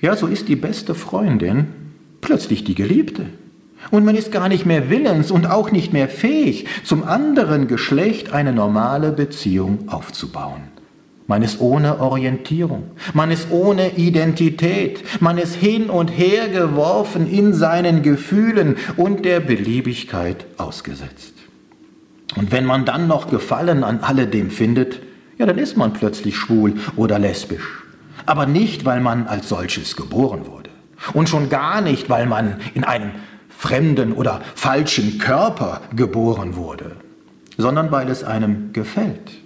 ja, 0.00 0.16
so 0.16 0.26
ist 0.26 0.48
die 0.48 0.56
beste 0.56 0.94
Freundin 0.94 1.66
plötzlich 2.20 2.64
die 2.64 2.74
Geliebte. 2.74 3.26
Und 3.90 4.04
man 4.04 4.16
ist 4.16 4.32
gar 4.32 4.48
nicht 4.48 4.66
mehr 4.66 4.90
willens 4.90 5.30
und 5.30 5.46
auch 5.46 5.70
nicht 5.70 5.92
mehr 5.92 6.08
fähig, 6.08 6.66
zum 6.84 7.04
anderen 7.04 7.68
Geschlecht 7.68 8.32
eine 8.32 8.52
normale 8.52 9.12
Beziehung 9.12 9.88
aufzubauen. 9.88 10.77
Man 11.28 11.42
ist 11.42 11.60
ohne 11.60 12.00
Orientierung, 12.00 12.92
man 13.12 13.30
ist 13.30 13.50
ohne 13.50 13.98
Identität, 13.98 15.04
man 15.20 15.36
ist 15.36 15.54
hin 15.54 15.90
und 15.90 16.08
her 16.08 16.48
geworfen 16.48 17.30
in 17.30 17.52
seinen 17.52 18.02
Gefühlen 18.02 18.78
und 18.96 19.26
der 19.26 19.40
Beliebigkeit 19.40 20.46
ausgesetzt. 20.56 21.34
Und 22.34 22.50
wenn 22.50 22.64
man 22.64 22.86
dann 22.86 23.08
noch 23.08 23.28
Gefallen 23.28 23.84
an 23.84 24.00
alledem 24.00 24.50
findet, 24.50 25.02
ja, 25.36 25.44
dann 25.44 25.58
ist 25.58 25.76
man 25.76 25.92
plötzlich 25.92 26.34
schwul 26.34 26.76
oder 26.96 27.18
lesbisch. 27.18 27.84
Aber 28.24 28.46
nicht, 28.46 28.86
weil 28.86 29.02
man 29.02 29.26
als 29.26 29.50
solches 29.50 29.96
geboren 29.96 30.46
wurde. 30.46 30.70
Und 31.12 31.28
schon 31.28 31.50
gar 31.50 31.82
nicht, 31.82 32.08
weil 32.08 32.24
man 32.24 32.56
in 32.72 32.84
einem 32.84 33.10
fremden 33.50 34.14
oder 34.14 34.40
falschen 34.54 35.18
Körper 35.18 35.82
geboren 35.94 36.56
wurde, 36.56 36.96
sondern 37.58 37.92
weil 37.92 38.08
es 38.08 38.24
einem 38.24 38.72
gefällt 38.72 39.37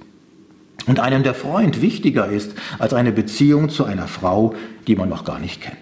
und 0.87 1.01
einem 1.01 1.23
der 1.23 1.35
Freund 1.35 1.81
wichtiger 1.81 2.27
ist 2.27 2.53
als 2.79 2.95
eine 2.95 3.13
Beziehung 3.13 3.69
zu 3.69 3.85
einer 3.85 4.09
Frau, 4.09 4.55
die 4.87 4.97
man 4.97 5.09
noch 5.09 5.25
gar 5.25 5.39
nicht 5.39 5.61
kennt. 5.61 5.77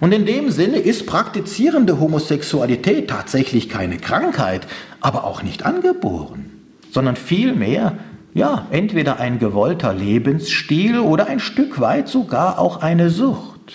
Und 0.00 0.12
in 0.12 0.24
dem 0.24 0.50
Sinne 0.50 0.78
ist 0.78 1.06
praktizierende 1.06 2.00
Homosexualität 2.00 3.10
tatsächlich 3.10 3.68
keine 3.68 3.98
Krankheit, 3.98 4.66
aber 5.00 5.24
auch 5.24 5.42
nicht 5.42 5.64
angeboren, 5.64 6.50
sondern 6.90 7.16
vielmehr, 7.16 7.98
ja, 8.32 8.66
entweder 8.70 9.20
ein 9.20 9.38
gewollter 9.38 9.92
Lebensstil 9.92 10.98
oder 11.00 11.26
ein 11.26 11.40
Stück 11.40 11.80
weit 11.80 12.08
sogar 12.08 12.58
auch 12.58 12.80
eine 12.80 13.10
Sucht, 13.10 13.74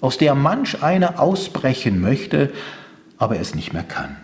aus 0.00 0.18
der 0.18 0.34
manch 0.34 0.82
eine 0.82 1.20
ausbrechen 1.20 2.00
möchte, 2.00 2.52
aber 3.18 3.38
es 3.38 3.54
nicht 3.54 3.72
mehr 3.72 3.84
kann. 3.84 4.16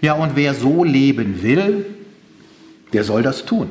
Ja, 0.00 0.14
und 0.14 0.36
wer 0.36 0.54
so 0.54 0.84
leben 0.84 1.42
will, 1.42 1.86
der 2.92 3.02
soll 3.02 3.22
das 3.22 3.44
tun. 3.44 3.70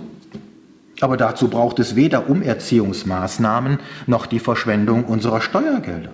Aber 1.01 1.17
dazu 1.17 1.49
braucht 1.49 1.79
es 1.79 1.95
weder 1.95 2.29
Umerziehungsmaßnahmen 2.29 3.79
noch 4.07 4.25
die 4.25 4.39
Verschwendung 4.39 5.05
unserer 5.05 5.41
Steuergelder. 5.41 6.11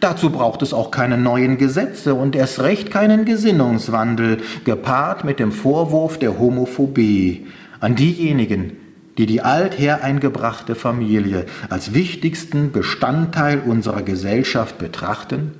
Dazu 0.00 0.30
braucht 0.30 0.62
es 0.62 0.72
auch 0.72 0.90
keine 0.90 1.16
neuen 1.16 1.56
Gesetze 1.56 2.14
und 2.14 2.34
erst 2.34 2.60
recht 2.60 2.90
keinen 2.90 3.24
Gesinnungswandel, 3.24 4.38
gepaart 4.64 5.24
mit 5.24 5.38
dem 5.38 5.52
Vorwurf 5.52 6.18
der 6.18 6.38
Homophobie 6.38 7.46
an 7.78 7.94
diejenigen, 7.94 8.72
die 9.18 9.26
die 9.26 9.42
althereingebrachte 9.42 10.74
Familie 10.74 11.46
als 11.70 11.94
wichtigsten 11.94 12.72
Bestandteil 12.72 13.60
unserer 13.60 14.02
Gesellschaft 14.02 14.78
betrachten 14.78 15.52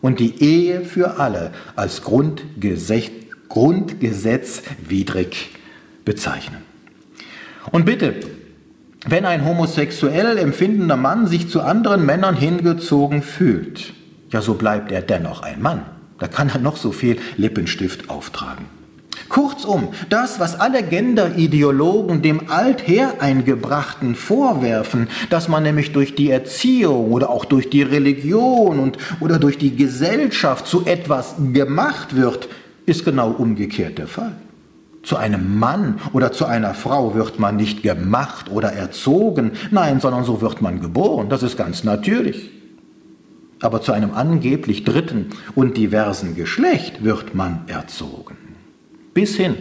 und 0.00 0.18
die 0.18 0.42
Ehe 0.42 0.80
für 0.80 1.20
alle 1.20 1.52
als 1.76 2.02
Grundgesetz, 2.02 3.12
grundgesetzwidrig 3.48 5.50
bezeichnen. 6.04 6.65
Und 7.72 7.84
bitte, 7.84 8.14
wenn 9.06 9.24
ein 9.24 9.44
homosexuell 9.44 10.38
empfindender 10.38 10.96
Mann 10.96 11.26
sich 11.26 11.48
zu 11.48 11.60
anderen 11.60 12.04
Männern 12.04 12.36
hingezogen 12.36 13.22
fühlt, 13.22 13.92
ja, 14.30 14.40
so 14.40 14.54
bleibt 14.54 14.90
er 14.90 15.02
dennoch 15.02 15.42
ein 15.42 15.62
Mann. 15.62 15.82
Da 16.18 16.28
kann 16.28 16.48
er 16.48 16.58
noch 16.58 16.76
so 16.76 16.92
viel 16.92 17.18
Lippenstift 17.36 18.10
auftragen. 18.10 18.64
Kurzum, 19.28 19.88
das, 20.08 20.40
was 20.40 20.58
alle 20.58 20.82
Genderideologen 20.82 22.22
dem 22.22 22.48
Althereingebrachten 22.48 24.14
vorwerfen, 24.14 25.08
dass 25.30 25.48
man 25.48 25.62
nämlich 25.62 25.92
durch 25.92 26.14
die 26.14 26.30
Erziehung 26.30 27.12
oder 27.12 27.30
auch 27.30 27.44
durch 27.44 27.70
die 27.70 27.82
Religion 27.82 28.78
und, 28.78 28.98
oder 29.20 29.38
durch 29.38 29.58
die 29.58 29.74
Gesellschaft 29.74 30.66
zu 30.66 30.86
etwas 30.86 31.34
gemacht 31.52 32.14
wird, 32.14 32.48
ist 32.86 33.04
genau 33.04 33.30
umgekehrt 33.30 33.98
der 33.98 34.06
Fall. 34.06 34.36
Zu 35.06 35.16
einem 35.16 35.56
Mann 35.60 36.00
oder 36.12 36.32
zu 36.32 36.46
einer 36.46 36.74
Frau 36.74 37.14
wird 37.14 37.38
man 37.38 37.54
nicht 37.54 37.84
gemacht 37.84 38.50
oder 38.50 38.72
erzogen, 38.72 39.52
nein, 39.70 40.00
sondern 40.00 40.24
so 40.24 40.40
wird 40.40 40.60
man 40.62 40.80
geboren, 40.80 41.28
das 41.28 41.44
ist 41.44 41.56
ganz 41.56 41.84
natürlich. 41.84 42.50
Aber 43.62 43.80
zu 43.82 43.92
einem 43.92 44.14
angeblich 44.14 44.82
dritten 44.82 45.26
und 45.54 45.76
diversen 45.76 46.34
Geschlecht 46.34 47.04
wird 47.04 47.36
man 47.36 47.60
erzogen. 47.68 48.36
Bis 49.14 49.36
hin 49.36 49.54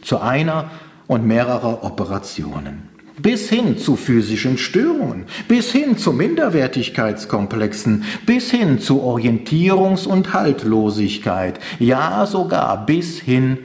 zu 0.00 0.20
einer 0.20 0.70
und 1.08 1.26
mehrerer 1.26 1.82
Operationen, 1.82 2.88
bis 3.20 3.48
hin 3.50 3.76
zu 3.76 3.96
physischen 3.96 4.58
Störungen, 4.58 5.24
bis 5.48 5.72
hin 5.72 5.98
zu 5.98 6.12
Minderwertigkeitskomplexen, 6.12 8.04
bis 8.26 8.52
hin 8.52 8.78
zu 8.78 9.02
Orientierungs- 9.02 10.06
und 10.06 10.32
Haltlosigkeit, 10.32 11.58
ja 11.80 12.26
sogar 12.26 12.86
bis 12.86 13.18
hin 13.18 13.58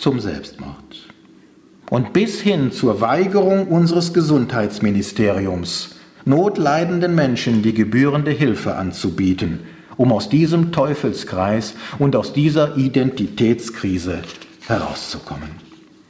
zum 0.00 0.18
Selbstmord. 0.18 1.08
Und 1.90 2.12
bis 2.12 2.40
hin 2.40 2.72
zur 2.72 3.00
Weigerung 3.00 3.68
unseres 3.68 4.12
Gesundheitsministeriums, 4.14 5.96
notleidenden 6.24 7.14
Menschen 7.14 7.62
die 7.62 7.74
gebührende 7.74 8.30
Hilfe 8.30 8.76
anzubieten, 8.76 9.60
um 9.96 10.12
aus 10.12 10.28
diesem 10.28 10.72
Teufelskreis 10.72 11.74
und 11.98 12.16
aus 12.16 12.32
dieser 12.32 12.76
Identitätskrise 12.76 14.22
herauszukommen. 14.66 15.50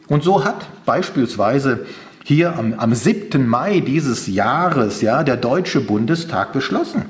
Und 0.06 0.22
so 0.22 0.44
hat 0.44 0.66
beispielsweise 0.84 1.86
hier 2.24 2.56
am, 2.56 2.74
am 2.74 2.94
7. 2.94 3.46
Mai 3.46 3.80
dieses 3.80 4.26
Jahres 4.26 5.00
ja, 5.00 5.24
der 5.24 5.36
Deutsche 5.36 5.80
Bundestag 5.80 6.52
beschlossen, 6.52 7.06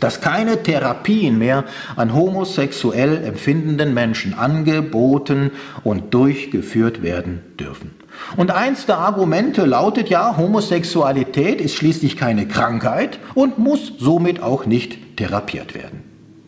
dass 0.00 0.20
keine 0.20 0.62
Therapien 0.62 1.38
mehr 1.38 1.64
an 1.96 2.14
homosexuell 2.14 3.24
empfindenden 3.24 3.94
Menschen 3.94 4.34
angeboten 4.34 5.50
und 5.84 6.14
durchgeführt 6.14 7.02
werden 7.02 7.40
dürfen. 7.58 7.90
Und 8.36 8.50
eins 8.50 8.86
der 8.86 8.98
Argumente 8.98 9.64
lautet 9.64 10.08
ja, 10.08 10.36
Homosexualität 10.36 11.60
ist 11.60 11.74
schließlich 11.74 12.16
keine 12.16 12.48
Krankheit 12.48 13.18
und 13.34 13.58
muss 13.58 13.92
somit 13.98 14.42
auch 14.42 14.66
nicht 14.66 15.16
therapiert 15.16 15.74
werden. 15.74 16.02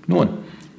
Nun, 0.07 0.29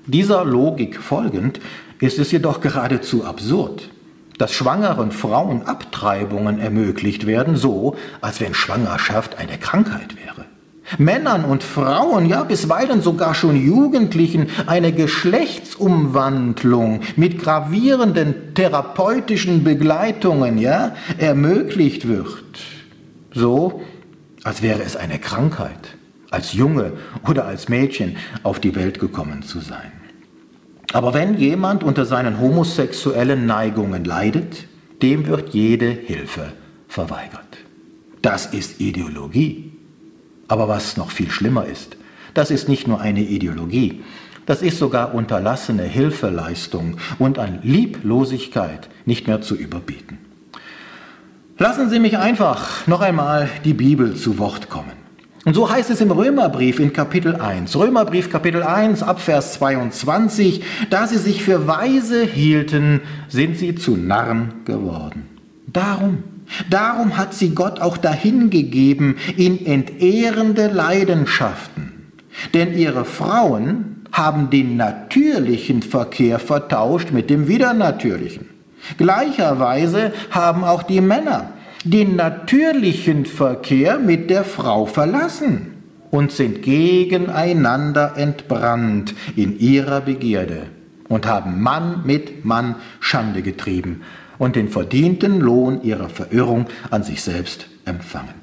dieser 0.06 0.44
Logik 0.44 1.00
folgend 1.00 1.60
ist 2.00 2.20
es 2.20 2.32
jedoch 2.32 2.60
geradezu 2.60 3.24
absurd, 3.24 3.90
dass 4.38 4.54
schwangeren 4.54 5.12
Frauen 5.12 5.64
Abtreibungen 5.64 6.60
ermöglicht 6.60 7.28
werden, 7.28 7.56
so 7.56 7.96
als 8.22 8.42
wenn 8.42 8.54
Schwangerschaft 8.54 9.38
eine 9.38 9.58
Krankheit 9.58 10.16
wäre. 10.18 10.41
Männern 10.98 11.46
und 11.46 11.64
Frauen, 11.64 12.26
ja 12.26 12.44
bisweilen 12.44 13.02
sogar 13.02 13.34
schon 13.34 13.56
Jugendlichen, 13.56 14.48
eine 14.68 14.92
Geschlechtsumwandlung 14.92 17.00
mit 17.16 17.42
gravierenden 17.42 18.54
therapeutischen 18.54 19.64
Begleitungen, 19.64 20.58
ja, 20.58 20.96
ermöglicht 21.18 22.08
wird. 22.08 22.60
So, 23.34 23.82
als 24.44 24.62
wäre 24.62 24.84
es 24.84 24.96
eine 24.96 25.20
Krankheit, 25.20 25.96
als 26.30 26.54
Junge 26.54 26.94
oder 27.28 27.46
als 27.46 27.70
Mädchen 27.70 28.18
auf 28.44 28.60
die 28.60 28.76
Welt 28.76 29.00
gekommen 29.00 29.44
zu 29.44 29.60
sein. 29.60 29.92
Aber 30.94 31.14
wenn 31.14 31.38
jemand 31.38 31.84
unter 31.84 32.06
seinen 32.06 32.40
homosexuellen 32.40 33.46
Neigungen 33.46 34.04
leidet, 34.04 34.68
dem 35.02 35.28
wird 35.28 35.54
jede 35.54 35.90
Hilfe 35.90 36.52
verweigert. 36.88 37.58
Das 38.22 38.48
ist 38.48 38.82
Ideologie. 38.82 39.71
Aber 40.52 40.68
was 40.68 40.98
noch 40.98 41.12
viel 41.12 41.32
schlimmer 41.32 41.66
ist, 41.66 41.96
das 42.34 42.52
ist 42.52 42.68
nicht 42.68 42.86
nur 42.86 43.00
eine 43.00 43.22
Ideologie, 43.22 44.04
das 44.46 44.62
ist 44.62 44.80
sogar 44.80 45.14
unterlassene 45.14 45.84
Hilfeleistung 45.84 46.98
und 47.20 47.40
an 47.40 47.60
Lieblosigkeit 47.64 48.90
nicht 49.06 49.28
mehr 49.28 49.40
zu 49.40 49.56
überbieten. 49.56 50.18
Lassen 51.58 51.90
Sie 51.90 52.00
mich 52.00 52.18
einfach 52.18 52.86
noch 52.86 53.00
einmal 53.00 53.48
die 53.64 53.74
Bibel 53.74 54.14
zu 54.18 54.40
Wort 54.40 54.70
kommen. 54.70 54.92
Und 55.46 55.54
so 55.54 55.70
heißt 55.70 55.90
es 55.90 56.02
im 56.02 56.12
Römerbrief 56.12 56.82
in 56.82 56.92
Kapitel 56.92 57.38
1, 57.38 57.74
Römerbrief 57.78 58.30
Kapitel 58.30 58.62
1 58.62 59.04
Abvers 59.04 59.54
22, 59.54 60.64
da 60.90 61.08
sie 61.08 61.18
sich 61.18 61.46
für 61.46 61.66
weise 61.66 62.26
hielten, 62.26 63.00
sind 63.30 63.58
sie 63.58 63.76
zu 63.76 63.96
Narren 63.96 64.66
geworden. 64.66 65.30
Darum, 65.68 66.24
darum 66.70 67.18
hat 67.18 67.34
sie 67.34 67.50
Gott 67.50 67.80
auch 67.80 67.98
dahingegeben 67.98 69.18
in 69.38 69.66
entehrende 69.66 70.68
Leidenschaften. 70.68 72.12
Denn 72.54 72.78
ihre 72.78 73.06
Frauen 73.06 74.06
haben 74.12 74.50
den 74.50 74.78
natürlichen 74.78 75.82
Verkehr 75.82 76.40
vertauscht 76.40 77.12
mit 77.12 77.30
dem 77.30 77.48
widernatürlichen. 77.48 78.50
Gleicherweise 78.98 80.12
haben 80.32 80.64
auch 80.64 80.84
die 80.84 81.02
Männer 81.02 81.52
den 81.84 82.16
natürlichen 82.16 83.26
Verkehr 83.26 84.00
mit 84.00 84.30
der 84.30 84.44
Frau 84.44 84.86
verlassen 84.86 85.72
und 86.12 86.32
sind 86.32 86.62
gegeneinander 86.62 88.14
entbrannt 88.18 89.16
in 89.36 89.58
ihrer 89.60 90.02
Begierde 90.02 90.68
und 91.08 91.26
haben 91.26 91.62
Mann 91.62 92.02
mit 92.06 92.46
Mann 92.46 92.76
Schande 93.00 93.42
getrieben 93.42 94.02
und 94.42 94.56
den 94.56 94.70
verdienten 94.70 95.40
Lohn 95.40 95.84
ihrer 95.84 96.10
Verirrung 96.10 96.66
an 96.90 97.04
sich 97.04 97.22
selbst 97.22 97.68
empfangen. 97.86 98.34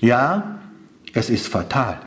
Ja, 0.00 0.58
es 1.12 1.28
ist 1.28 1.48
fatal, 1.48 1.98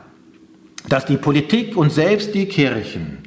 dass 0.90 1.06
die 1.06 1.18
Politik 1.18 1.78
und 1.78 1.92
selbst 1.92 2.34
die 2.34 2.48
Kirchen 2.48 3.20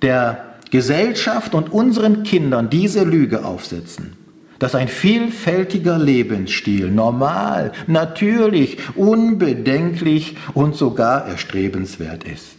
der 0.00 0.54
Gesellschaft 0.70 1.54
und 1.54 1.70
unseren 1.70 2.22
Kindern 2.22 2.70
diese 2.70 3.04
Lüge 3.04 3.44
aufsetzen, 3.44 4.14
dass 4.58 4.74
ein 4.74 4.88
vielfältiger 4.88 5.98
Lebensstil 5.98 6.90
normal, 6.90 7.72
natürlich, 7.86 8.78
unbedenklich 8.94 10.38
und 10.54 10.76
sogar 10.76 11.26
erstrebenswert 11.26 12.24
ist. 12.24 12.56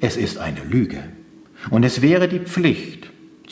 Es 0.00 0.16
ist 0.16 0.38
eine 0.38 0.62
Lüge. 0.70 1.02
Und 1.70 1.82
es 1.82 2.00
wäre 2.00 2.28
die 2.28 2.38
Pflicht, 2.38 3.01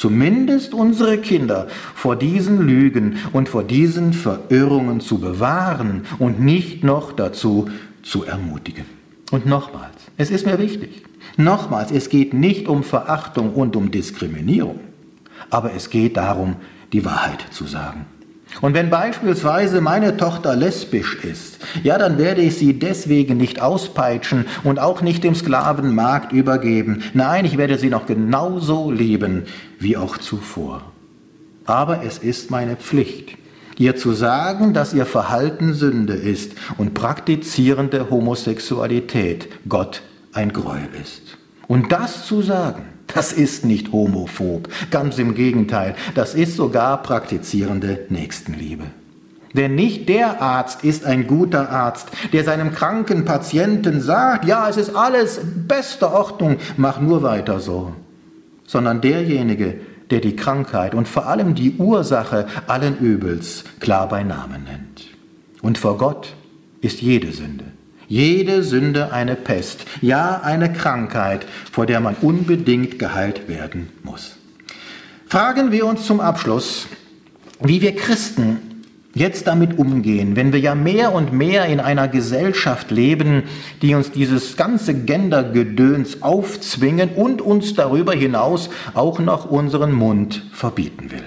zumindest 0.00 0.72
unsere 0.72 1.18
Kinder 1.18 1.68
vor 1.94 2.16
diesen 2.16 2.66
Lügen 2.66 3.18
und 3.34 3.50
vor 3.50 3.62
diesen 3.62 4.14
Verirrungen 4.14 5.00
zu 5.00 5.18
bewahren 5.18 6.06
und 6.18 6.40
nicht 6.40 6.82
noch 6.82 7.12
dazu 7.12 7.68
zu 8.02 8.24
ermutigen. 8.24 8.86
Und 9.30 9.44
nochmals, 9.44 9.96
es 10.16 10.30
ist 10.30 10.46
mir 10.46 10.58
wichtig, 10.58 11.02
nochmals, 11.36 11.90
es 11.90 12.08
geht 12.08 12.32
nicht 12.32 12.66
um 12.66 12.82
Verachtung 12.82 13.52
und 13.52 13.76
um 13.76 13.90
Diskriminierung, 13.90 14.80
aber 15.50 15.74
es 15.74 15.90
geht 15.90 16.16
darum, 16.16 16.56
die 16.94 17.04
Wahrheit 17.04 17.44
zu 17.50 17.66
sagen. 17.66 18.06
Und 18.60 18.74
wenn 18.74 18.90
beispielsweise 18.90 19.80
meine 19.80 20.16
Tochter 20.16 20.54
lesbisch 20.56 21.16
ist, 21.24 21.58
ja, 21.82 21.98
dann 21.98 22.18
werde 22.18 22.42
ich 22.42 22.56
sie 22.56 22.78
deswegen 22.78 23.36
nicht 23.36 23.62
auspeitschen 23.62 24.46
und 24.64 24.78
auch 24.78 25.02
nicht 25.02 25.24
dem 25.24 25.34
Sklavenmarkt 25.34 26.32
übergeben. 26.32 27.02
Nein, 27.14 27.44
ich 27.44 27.56
werde 27.56 27.78
sie 27.78 27.88
noch 27.88 28.06
genauso 28.06 28.90
lieben 28.90 29.44
wie 29.78 29.96
auch 29.96 30.18
zuvor. 30.18 30.82
Aber 31.64 32.02
es 32.04 32.18
ist 32.18 32.50
meine 32.50 32.76
Pflicht, 32.76 33.36
ihr 33.78 33.96
zu 33.96 34.12
sagen, 34.12 34.74
dass 34.74 34.92
ihr 34.92 35.06
Verhalten 35.06 35.72
Sünde 35.72 36.14
ist 36.14 36.52
und 36.76 36.92
praktizierende 36.94 38.10
Homosexualität 38.10 39.48
Gott 39.68 40.02
ein 40.32 40.52
Gräuel 40.52 40.88
ist. 41.00 41.38
Und 41.66 41.92
das 41.92 42.26
zu 42.26 42.42
sagen, 42.42 42.89
das 43.14 43.32
ist 43.32 43.64
nicht 43.64 43.92
homophob, 43.92 44.68
ganz 44.90 45.18
im 45.18 45.34
Gegenteil, 45.34 45.94
das 46.14 46.34
ist 46.34 46.56
sogar 46.56 47.02
praktizierende 47.02 48.06
Nächstenliebe. 48.08 48.84
Denn 49.54 49.74
nicht 49.74 50.08
der 50.08 50.40
Arzt 50.40 50.84
ist 50.84 51.04
ein 51.04 51.26
guter 51.26 51.70
Arzt, 51.70 52.08
der 52.32 52.44
seinem 52.44 52.72
kranken 52.72 53.24
Patienten 53.24 54.00
sagt, 54.00 54.44
ja, 54.44 54.68
es 54.68 54.76
ist 54.76 54.94
alles 54.94 55.40
beste 55.66 56.12
Ordnung, 56.12 56.58
mach 56.76 57.00
nur 57.00 57.22
weiter 57.22 57.58
so, 57.58 57.94
sondern 58.64 59.00
derjenige, 59.00 59.80
der 60.10 60.20
die 60.20 60.36
Krankheit 60.36 60.94
und 60.94 61.08
vor 61.08 61.26
allem 61.26 61.54
die 61.54 61.76
Ursache 61.76 62.46
allen 62.66 62.98
Übels 62.98 63.64
klar 63.80 64.08
bei 64.08 64.22
Namen 64.22 64.64
nennt. 64.64 65.06
Und 65.62 65.78
vor 65.78 65.98
Gott 65.98 66.34
ist 66.80 67.00
jede 67.00 67.32
Sünde 67.32 67.64
jede 68.10 68.64
Sünde 68.64 69.12
eine 69.12 69.36
Pest, 69.36 69.86
ja 70.02 70.40
eine 70.42 70.70
Krankheit, 70.72 71.46
vor 71.70 71.86
der 71.86 72.00
man 72.00 72.16
unbedingt 72.20 72.98
geheilt 72.98 73.48
werden 73.48 73.88
muss. 74.02 74.36
Fragen 75.26 75.70
wir 75.70 75.86
uns 75.86 76.04
zum 76.04 76.18
Abschluss, 76.20 76.88
wie 77.62 77.80
wir 77.80 77.94
Christen 77.94 78.58
jetzt 79.14 79.46
damit 79.46 79.78
umgehen, 79.78 80.34
wenn 80.34 80.52
wir 80.52 80.58
ja 80.58 80.74
mehr 80.74 81.12
und 81.12 81.32
mehr 81.32 81.66
in 81.66 81.78
einer 81.78 82.08
Gesellschaft 82.08 82.90
leben, 82.90 83.44
die 83.80 83.94
uns 83.94 84.10
dieses 84.10 84.56
ganze 84.56 84.92
Gendergedöns 84.94 86.20
aufzwingen 86.20 87.10
und 87.10 87.40
uns 87.40 87.74
darüber 87.74 88.12
hinaus 88.12 88.70
auch 88.92 89.20
noch 89.20 89.48
unseren 89.48 89.92
Mund 89.92 90.44
verbieten 90.52 91.12
will. 91.12 91.24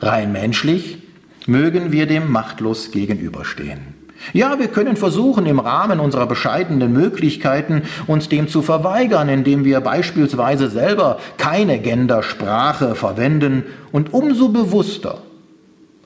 Rein 0.00 0.32
menschlich 0.32 1.02
mögen 1.46 1.92
wir 1.92 2.06
dem 2.06 2.32
machtlos 2.32 2.92
gegenüberstehen. 2.92 3.93
Ja, 4.32 4.58
wir 4.58 4.68
können 4.68 4.96
versuchen, 4.96 5.46
im 5.46 5.58
Rahmen 5.58 6.00
unserer 6.00 6.26
bescheidenen 6.26 6.92
Möglichkeiten 6.92 7.82
uns 8.06 8.28
dem 8.28 8.48
zu 8.48 8.62
verweigern, 8.62 9.28
indem 9.28 9.64
wir 9.64 9.80
beispielsweise 9.80 10.68
selber 10.68 11.18
keine 11.36 11.78
Gendersprache 11.78 12.94
verwenden 12.94 13.64
und 13.92 14.14
umso 14.14 14.48
bewusster 14.48 15.18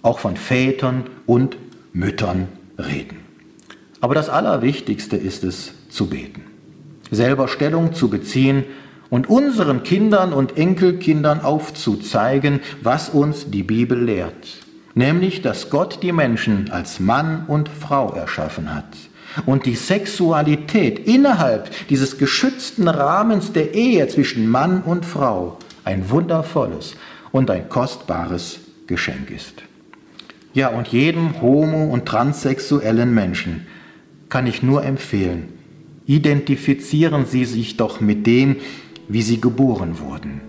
auch 0.02 0.18
von 0.18 0.36
Vätern 0.36 1.04
und 1.26 1.56
Müttern 1.92 2.48
reden. 2.78 3.18
Aber 4.00 4.14
das 4.14 4.28
Allerwichtigste 4.28 5.16
ist 5.16 5.44
es 5.44 5.72
zu 5.88 6.06
beten, 6.06 6.42
selber 7.10 7.48
Stellung 7.48 7.94
zu 7.94 8.08
beziehen 8.08 8.64
und 9.10 9.28
unseren 9.28 9.82
Kindern 9.82 10.32
und 10.32 10.56
Enkelkindern 10.56 11.40
aufzuzeigen, 11.40 12.60
was 12.82 13.08
uns 13.08 13.50
die 13.50 13.62
Bibel 13.62 14.00
lehrt 14.00 14.67
nämlich 14.98 15.40
dass 15.40 15.70
Gott 15.70 16.02
die 16.02 16.12
Menschen 16.12 16.70
als 16.70 17.00
Mann 17.00 17.44
und 17.46 17.68
Frau 17.68 18.12
erschaffen 18.12 18.74
hat 18.74 18.96
und 19.46 19.64
die 19.64 19.76
Sexualität 19.76 20.98
innerhalb 21.06 21.70
dieses 21.88 22.18
geschützten 22.18 22.88
Rahmens 22.88 23.52
der 23.52 23.74
Ehe 23.74 24.08
zwischen 24.08 24.48
Mann 24.48 24.82
und 24.82 25.06
Frau 25.06 25.58
ein 25.84 26.10
wundervolles 26.10 26.96
und 27.30 27.50
ein 27.50 27.68
kostbares 27.68 28.58
Geschenk 28.88 29.30
ist. 29.30 29.62
Ja, 30.52 30.68
und 30.68 30.88
jedem 30.88 31.40
homo- 31.40 31.92
und 31.92 32.06
transsexuellen 32.06 33.14
Menschen 33.14 33.66
kann 34.28 34.46
ich 34.46 34.62
nur 34.62 34.84
empfehlen, 34.84 35.52
identifizieren 36.06 37.24
Sie 37.24 37.44
sich 37.44 37.76
doch 37.76 38.00
mit 38.00 38.26
dem, 38.26 38.56
wie 39.08 39.22
Sie 39.22 39.40
geboren 39.40 40.00
wurden 40.00 40.40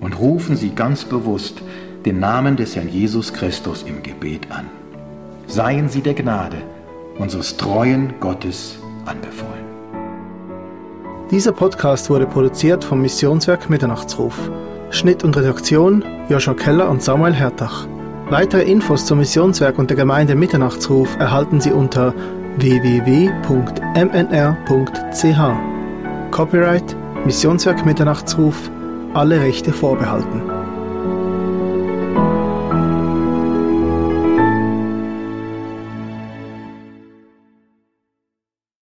und 0.00 0.18
rufen 0.18 0.56
Sie 0.56 0.70
ganz 0.70 1.04
bewusst 1.04 1.62
den 2.04 2.20
Namen 2.20 2.56
des 2.56 2.76
Herrn 2.76 2.88
Jesus 2.88 3.32
Christus 3.32 3.82
im 3.82 4.02
Gebet 4.02 4.50
an. 4.50 4.66
Seien 5.46 5.88
Sie 5.88 6.00
der 6.00 6.14
Gnade 6.14 6.56
unseres 7.18 7.56
treuen 7.56 8.14
Gottes 8.20 8.78
anbefohlen. 9.04 9.64
Dieser 11.30 11.52
Podcast 11.52 12.08
wurde 12.10 12.26
produziert 12.26 12.84
vom 12.84 13.02
Missionswerk 13.02 13.68
Mitternachtsruf. 13.68 14.50
Schnitt 14.90 15.24
und 15.24 15.36
Redaktion 15.36 16.02
Joshua 16.28 16.54
Keller 16.54 16.88
und 16.88 17.02
Samuel 17.02 17.34
Hertach. 17.34 17.86
Weitere 18.30 18.62
Infos 18.62 19.04
zum 19.04 19.18
Missionswerk 19.18 19.78
und 19.78 19.90
der 19.90 19.96
Gemeinde 19.96 20.34
Mitternachtsruf 20.34 21.16
erhalten 21.18 21.60
Sie 21.60 21.72
unter 21.72 22.14
www.mnr.ch. 22.58 23.40
Copyright 26.30 26.96
Missionswerk 27.24 27.84
Mitternachtsruf, 27.84 28.70
alle 29.14 29.40
Rechte 29.40 29.72
vorbehalten. 29.72 30.57